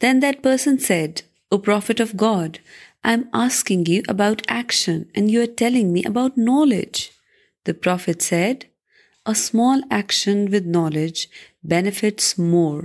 Then 0.02 0.18
that 0.22 0.36
person 0.42 0.76
said 0.86 1.20
O 1.52 1.56
prophet 1.64 2.00
of 2.00 2.12
God 2.20 2.56
I 3.04 3.14
am 3.16 3.22
asking 3.40 3.88
you 3.88 4.02
about 4.08 4.40
action 4.50 5.00
and 5.14 5.30
you 5.30 5.40
are 5.40 5.46
telling 5.58 5.90
me 5.92 6.02
about 6.08 6.38
knowledge 6.48 7.00
the 7.66 7.72
prophet 7.82 8.22
said 8.22 8.64
a 8.64 9.30
small 9.30 9.80
action 9.96 10.38
with 10.52 10.66
knowledge 10.76 11.26
benefits 11.70 12.32
more 12.38 12.82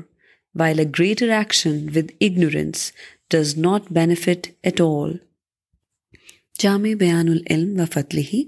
by 0.59 0.79
a 0.79 0.83
greater 0.99 1.29
action 1.37 1.77
with 1.95 2.11
ignorance 2.27 2.91
does 3.33 3.57
not 3.67 3.91
benefit 3.99 4.47
at 4.65 4.81
all 4.81 5.15
جامع 6.63 6.93
بیان 6.99 7.29
اللم 7.35 7.79
و 7.81 7.85
فت 7.93 8.15
لیہی 8.15 8.43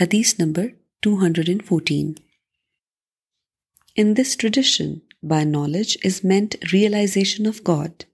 hadith 0.00 0.34
number 0.38 0.66
two 1.02 1.14
hundred 1.24 1.48
and 1.48 1.62
fourteen 1.68 2.12
in 4.00 4.16
this 4.20 4.36
tradition 4.36 4.94
by 5.34 5.44
knowledge 5.56 5.96
is 6.04 6.20
meant 6.32 6.54
realization 6.72 7.46
of 7.48 7.60
God 7.68 8.10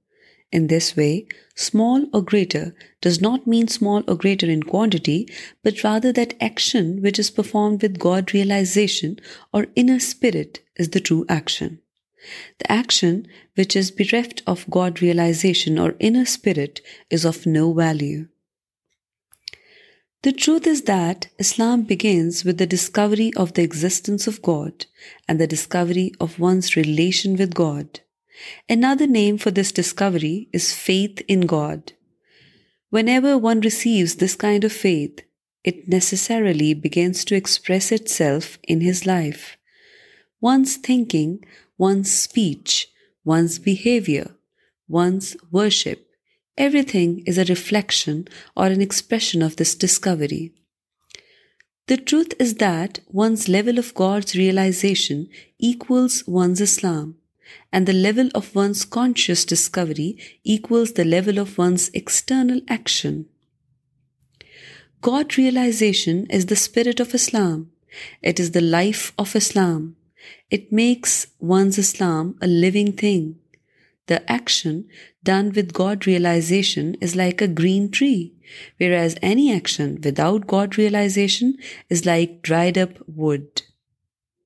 In 0.51 0.69
this 0.69 0.97
way, 0.97 1.27
small 1.55 2.07
or 2.13 2.23
greater 2.23 2.75
does 3.03 3.21
not 3.21 3.47
mean 3.47 3.69
small 3.69 4.03
or 4.09 4.15
greater 4.15 4.47
in 4.47 4.63
quantity, 4.63 5.29
but 5.63 5.85
rather 5.85 6.11
that 6.13 6.43
action 6.43 7.03
which 7.03 7.19
is 7.19 7.31
performed 7.31 7.83
with 7.83 7.99
God 7.99 8.33
realization 8.33 9.19
or 9.53 9.67
inner 9.77 10.01
spirit 10.01 10.61
is 10.77 10.91
the 10.91 11.01
true 11.01 11.27
action. 11.29 11.81
The 12.59 12.73
action 12.73 13.29
which 13.57 13.77
is 13.77 13.91
bereft 13.91 14.43
of 14.47 14.71
God 14.71 15.03
realization 15.03 15.79
or 15.79 15.97
inner 16.01 16.25
spirit 16.25 16.81
is 17.11 17.25
of 17.27 17.47
no 17.47 17.73
value. 17.73 18.29
The 20.23 20.33
truth 20.33 20.67
is 20.67 20.83
that 20.83 21.29
Islam 21.39 21.83
begins 21.83 22.45
with 22.45 22.59
the 22.59 22.67
discovery 22.67 23.33
of 23.37 23.53
the 23.53 23.63
existence 23.63 24.27
of 24.27 24.43
God 24.43 24.87
and 25.29 25.39
the 25.39 25.47
discovery 25.47 26.11
of 26.19 26.39
one's 26.39 26.75
relation 26.75 27.37
with 27.37 27.55
God. 27.55 27.91
Another 28.69 29.07
name 29.07 29.39
for 29.39 29.51
this 29.51 29.73
discovery 29.73 30.49
is 30.53 30.75
faith 30.75 31.21
in 31.29 31.43
God. 31.43 31.93
Whenever 32.91 33.37
one 33.37 33.61
receives 33.61 34.17
this 34.17 34.37
kind 34.37 34.65
of 34.65 34.73
faith, 34.73 35.21
it 35.65 35.89
necessarily 35.89 36.75
begins 36.75 37.25
to 37.27 37.35
express 37.35 37.91
itself 37.91 38.59
in 38.63 38.81
his 38.81 39.05
life. 39.05 39.59
One's 40.41 40.77
thinking, 40.77 41.45
one's 41.77 42.11
speech, 42.11 42.89
one's 43.25 43.59
behavior, 43.59 44.31
one's 44.89 45.37
worship, 45.51 46.09
everything 46.57 47.23
is 47.27 47.39
a 47.39 47.45
reflection 47.45 48.27
or 48.57 48.67
an 48.67 48.81
expression 48.81 49.43
of 49.43 49.57
this 49.57 49.75
discovery. 49.75 50.55
The 51.89 51.97
truth 51.97 52.35
is 52.39 52.55
that 52.55 53.01
one's 53.09 53.49
level 53.49 53.79
of 53.79 53.95
God's 53.95 54.35
realization 54.35 55.29
equals 55.59 56.25
one's 56.27 56.61
Islam 56.61 57.07
and 57.73 57.87
the 57.87 57.93
level 57.93 58.29
of 58.35 58.55
one's 58.55 58.85
conscious 58.85 59.45
discovery 59.45 60.19
equals 60.45 60.93
the 60.93 61.05
level 61.05 61.39
of 61.39 61.59
one's 61.59 61.91
external 61.91 62.61
action. 62.69 63.27
God 65.01 65.37
realization 65.39 66.27
is 66.27 66.47
the 66.47 66.57
spirit 66.57 67.01
of 67.01 67.15
Islam. 67.15 67.71
It 68.23 68.41
is 68.41 68.51
the 68.51 68.61
life 68.61 69.13
of 69.17 69.37
Islam. 69.37 69.97
It 70.51 70.73
makes 70.73 71.29
one's 71.39 71.79
Islam 71.79 72.37
a 72.43 72.47
living 72.47 72.93
thing. 72.93 73.37
The 74.07 74.31
action 74.31 74.89
done 75.23 75.53
with 75.53 75.73
God 75.73 76.07
realization 76.07 76.95
is 77.01 77.15
like 77.15 77.43
a 77.43 77.49
green 77.49 77.91
tree, 77.91 78.35
whereas 78.79 79.17
any 79.21 79.55
action 79.55 80.01
without 80.03 80.47
God 80.47 80.79
realization 80.79 81.55
is 81.89 82.07
like 82.07 82.43
dried 82.43 82.79
up 82.79 82.91
wood. 83.07 83.49